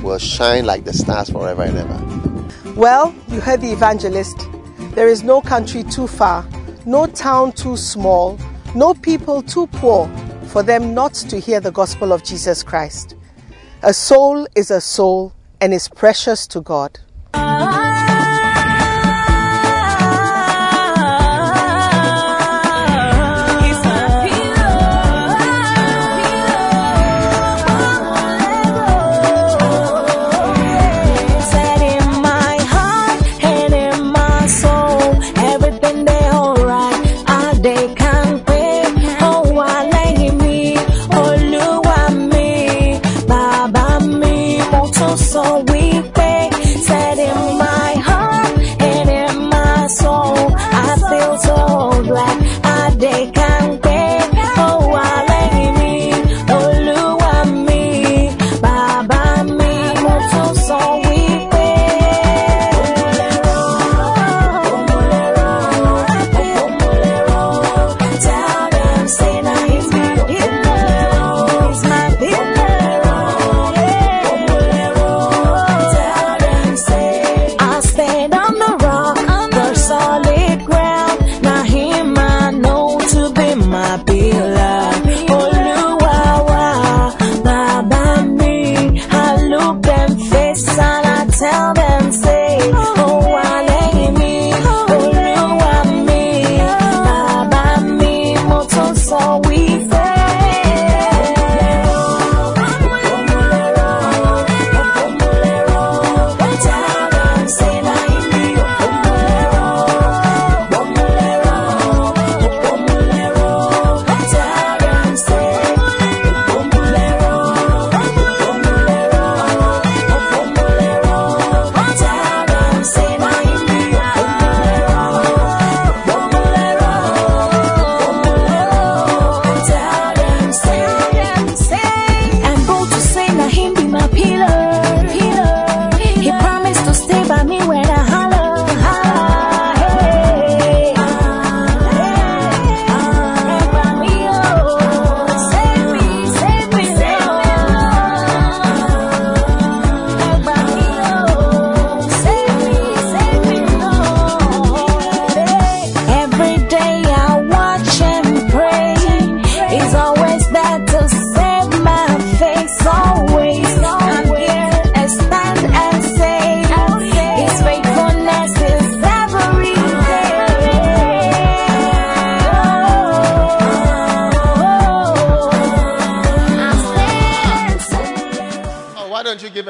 will 0.01 0.17
shine 0.17 0.65
like 0.65 0.85
the 0.85 0.93
stars 0.93 1.29
forever 1.29 1.63
and 1.63 1.77
ever. 1.77 2.73
Well, 2.75 3.13
you 3.27 3.41
heard 3.41 3.61
the 3.61 3.71
evangelist. 3.71 4.47
There 4.95 5.07
is 5.07 5.23
no 5.23 5.41
country 5.41 5.83
too 5.83 6.07
far, 6.07 6.47
no 6.85 7.05
town 7.05 7.51
too 7.51 7.75
small, 7.77 8.39
no 8.75 8.93
people 8.93 9.41
too 9.41 9.67
poor 9.67 10.09
for 10.51 10.61
them 10.61 10.93
not 10.93 11.13
to 11.13 11.39
hear 11.39 11.61
the 11.61 11.71
gospel 11.71 12.11
of 12.11 12.23
Jesus 12.25 12.61
Christ. 12.61 13.15
A 13.83 13.93
soul 13.93 14.45
is 14.53 14.69
a 14.69 14.81
soul 14.81 15.31
and 15.61 15.73
is 15.73 15.87
precious 15.87 16.45
to 16.47 16.59
God. 16.59 16.99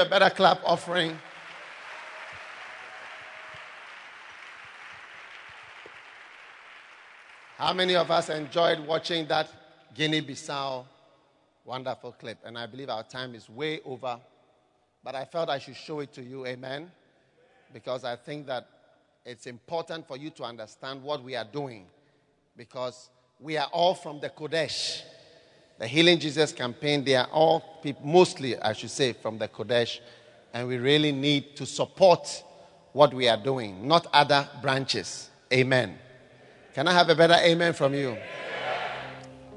A 0.01 0.05
better 0.09 0.31
clap 0.31 0.61
offering? 0.65 1.15
How 7.55 7.71
many 7.71 7.95
of 7.95 8.09
us 8.09 8.29
enjoyed 8.29 8.79
watching 8.79 9.27
that 9.27 9.47
Guinea 9.93 10.23
Bissau 10.23 10.85
wonderful 11.65 12.13
clip? 12.13 12.39
And 12.43 12.57
I 12.57 12.65
believe 12.65 12.89
our 12.89 13.03
time 13.03 13.35
is 13.35 13.47
way 13.47 13.79
over, 13.85 14.19
but 15.03 15.13
I 15.13 15.23
felt 15.23 15.49
I 15.49 15.59
should 15.59 15.75
show 15.75 15.99
it 15.99 16.11
to 16.13 16.23
you, 16.23 16.47
amen? 16.47 16.91
Because 17.71 18.03
I 18.03 18.15
think 18.15 18.47
that 18.47 18.67
it's 19.23 19.45
important 19.45 20.07
for 20.07 20.17
you 20.17 20.31
to 20.31 20.43
understand 20.43 21.03
what 21.03 21.23
we 21.23 21.35
are 21.35 21.45
doing 21.45 21.85
because 22.57 23.11
we 23.39 23.55
are 23.55 23.69
all 23.71 23.93
from 23.93 24.19
the 24.19 24.31
Qodesh. 24.31 25.03
The 25.81 25.87
Healing 25.87 26.19
Jesus 26.19 26.51
campaign, 26.51 27.03
they 27.03 27.15
are 27.15 27.27
all 27.31 27.79
people, 27.81 28.05
mostly, 28.05 28.55
I 28.55 28.71
should 28.73 28.91
say, 28.91 29.13
from 29.13 29.39
the 29.39 29.47
Qodesh. 29.47 29.99
And 30.53 30.67
we 30.67 30.77
really 30.77 31.11
need 31.11 31.55
to 31.55 31.65
support 31.65 32.43
what 32.93 33.11
we 33.15 33.27
are 33.27 33.35
doing, 33.35 33.87
not 33.87 34.05
other 34.13 34.47
branches. 34.61 35.31
Amen. 35.51 35.97
Can 36.75 36.87
I 36.87 36.93
have 36.93 37.09
a 37.09 37.15
better 37.15 37.33
amen 37.33 37.73
from 37.73 37.95
you? 37.95 38.15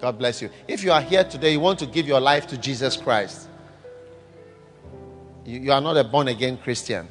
God 0.00 0.18
bless 0.18 0.40
you. 0.40 0.48
If 0.66 0.82
you 0.82 0.92
are 0.92 1.02
here 1.02 1.24
today, 1.24 1.52
you 1.52 1.60
want 1.60 1.78
to 1.80 1.86
give 1.86 2.08
your 2.08 2.20
life 2.20 2.46
to 2.46 2.56
Jesus 2.56 2.96
Christ. 2.96 3.46
You, 5.44 5.60
you 5.60 5.72
are 5.72 5.80
not 5.82 5.98
a 5.98 6.04
born 6.04 6.28
again 6.28 6.56
Christian, 6.56 7.06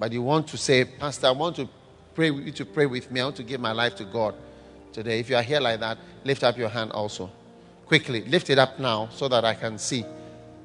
but 0.00 0.10
you 0.10 0.20
want 0.20 0.48
to 0.48 0.56
say, 0.56 0.84
Pastor, 0.84 1.28
I 1.28 1.30
want 1.30 1.54
to 1.56 1.68
pray 2.12 2.32
with 2.32 2.44
you 2.44 2.52
to 2.54 2.64
pray 2.64 2.86
with 2.86 3.08
me. 3.12 3.20
I 3.20 3.24
want 3.24 3.36
to 3.36 3.44
give 3.44 3.60
my 3.60 3.70
life 3.70 3.94
to 3.94 4.04
God 4.04 4.34
today. 4.92 5.20
If 5.20 5.30
you 5.30 5.36
are 5.36 5.42
here 5.42 5.60
like 5.60 5.78
that, 5.78 5.98
lift 6.24 6.42
up 6.42 6.58
your 6.58 6.70
hand 6.70 6.90
also. 6.90 7.30
Quickly, 7.88 8.24
lift 8.26 8.50
it 8.50 8.58
up 8.58 8.78
now 8.78 9.08
so 9.10 9.28
that 9.28 9.44
I 9.44 9.54
can 9.54 9.78
see. 9.78 10.04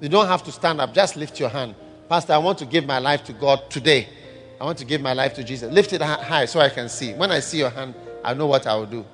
You 0.02 0.10
don't 0.10 0.28
have 0.28 0.44
to 0.44 0.52
stand 0.52 0.82
up, 0.82 0.94
just 0.94 1.16
lift 1.16 1.40
your 1.40 1.50
hand. 1.50 1.74
Pastor, 2.10 2.34
I 2.34 2.38
want 2.38 2.58
to 2.60 2.66
give 2.66 2.86
my 2.86 3.00
life 3.00 3.24
to 3.24 3.34
God 3.34 3.70
today. 3.70 4.10
I 4.60 4.66
want 4.66 4.78
to 4.80 4.86
give 4.86 5.02
my 5.02 5.14
life 5.14 5.34
to 5.36 5.44
Jesus. 5.44 5.72
Lift 5.72 5.94
it 5.94 6.02
high 6.02 6.46
so 6.46 6.60
I 6.60 6.70
can 6.70 6.90
see. 6.90 7.14
When 7.14 7.32
I 7.32 7.40
see 7.40 7.60
your 7.60 7.70
hand, 7.70 7.96
I 8.24 8.34
know 8.34 8.48
what 8.48 8.68
I 8.68 8.76
will 8.76 8.86
do. 8.86 9.06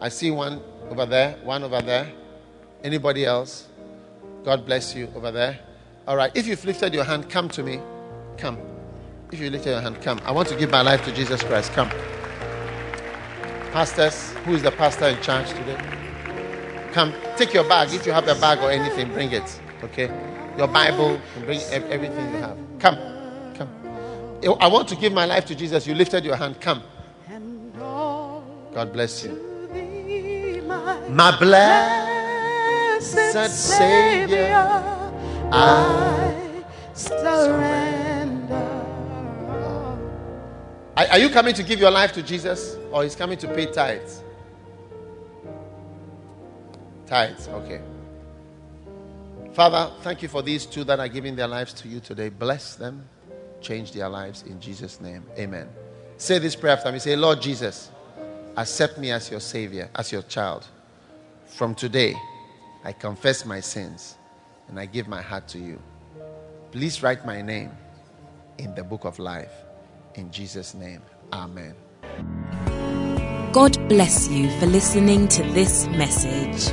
I 0.00 0.10
see 0.10 0.30
one 0.30 0.60
over 0.90 1.06
there, 1.06 1.38
one 1.42 1.62
over 1.64 1.80
there. 1.80 2.12
Anybody 2.82 3.24
else? 3.24 3.68
God 4.44 4.66
bless 4.66 4.94
you 4.94 5.08
over 5.16 5.30
there. 5.30 5.58
All 6.06 6.16
right. 6.16 6.30
If 6.34 6.46
you've 6.46 6.64
lifted 6.64 6.92
your 6.92 7.04
hand, 7.04 7.30
come 7.30 7.48
to 7.50 7.62
me. 7.62 7.80
Come. 8.36 8.58
If 9.32 9.40
you 9.40 9.48
lifted 9.48 9.70
your 9.70 9.80
hand, 9.80 10.02
come. 10.02 10.20
I 10.24 10.32
want 10.32 10.48
to 10.48 10.56
give 10.56 10.70
my 10.70 10.82
life 10.82 11.04
to 11.06 11.12
Jesus 11.12 11.42
Christ. 11.42 11.72
Come. 11.72 11.88
Pastors, 13.72 14.32
who 14.44 14.54
is 14.54 14.62
the 14.62 14.70
pastor 14.70 15.06
in 15.06 15.20
charge 15.22 15.48
today? 15.48 16.03
Come. 16.94 17.12
Take 17.36 17.52
your 17.52 17.64
bag. 17.64 17.92
If 17.92 18.06
you 18.06 18.12
have 18.12 18.28
a 18.28 18.36
bag 18.36 18.60
or 18.60 18.70
anything, 18.70 19.12
bring 19.12 19.32
it. 19.32 19.60
Okay? 19.82 20.08
Your 20.56 20.68
Bible, 20.68 21.20
bring 21.44 21.60
everything 21.72 22.32
you 22.32 22.40
have. 22.40 22.56
Come. 22.78 22.96
Come. 23.56 23.68
Eh, 24.40 24.48
I 24.60 24.68
want 24.68 24.86
to 24.90 24.94
give 24.94 25.12
my 25.12 25.24
life 25.24 25.44
to 25.46 25.56
Jesus. 25.56 25.88
You 25.88 25.96
lifted 25.96 26.24
your 26.24 26.36
hand. 26.36 26.60
Come. 26.60 26.84
God 28.72 28.92
bless 28.92 29.24
you. 29.24 29.32
My 31.08 31.36
blessed 31.36 33.02
Savior, 33.50 34.54
I 35.50 36.34
Are, 40.96 41.06
are 41.10 41.18
you 41.18 41.28
coming 41.30 41.54
to 41.54 41.64
give 41.64 41.80
your 41.80 41.90
life 41.90 42.12
to 42.12 42.22
Jesus 42.22 42.76
or 42.92 43.04
is 43.04 43.16
coming 43.16 43.36
to 43.38 43.48
pay 43.48 43.66
tithes? 43.66 44.22
Tithes, 47.06 47.48
okay. 47.48 47.80
Father, 49.52 49.92
thank 50.02 50.22
you 50.22 50.28
for 50.28 50.42
these 50.42 50.66
two 50.66 50.84
that 50.84 50.98
are 50.98 51.08
giving 51.08 51.36
their 51.36 51.46
lives 51.46 51.72
to 51.74 51.88
you 51.88 52.00
today. 52.00 52.28
Bless 52.28 52.74
them, 52.74 53.08
change 53.60 53.92
their 53.92 54.08
lives 54.08 54.42
in 54.42 54.60
Jesus' 54.60 55.00
name. 55.00 55.24
Amen. 55.38 55.68
Say 56.16 56.38
this 56.38 56.56
prayer 56.56 56.76
after 56.76 56.90
me. 56.90 56.98
Say, 56.98 57.14
Lord 57.16 57.40
Jesus, 57.40 57.90
accept 58.56 58.98
me 58.98 59.12
as 59.12 59.30
your 59.30 59.40
Savior, 59.40 59.90
as 59.94 60.10
your 60.10 60.22
child. 60.22 60.66
From 61.46 61.74
today, 61.74 62.14
I 62.84 62.92
confess 62.92 63.44
my 63.44 63.60
sins 63.60 64.16
and 64.68 64.78
I 64.80 64.86
give 64.86 65.06
my 65.06 65.22
heart 65.22 65.46
to 65.48 65.58
you. 65.58 65.80
Please 66.72 67.02
write 67.02 67.24
my 67.24 67.40
name 67.40 67.70
in 68.58 68.74
the 68.74 68.82
book 68.82 69.04
of 69.04 69.18
life. 69.18 69.52
In 70.14 70.30
Jesus' 70.30 70.74
name, 70.74 71.02
Amen. 71.32 71.74
God 73.52 73.88
bless 73.88 74.28
you 74.28 74.50
for 74.58 74.66
listening 74.66 75.28
to 75.28 75.42
this 75.52 75.86
message. 75.86 76.72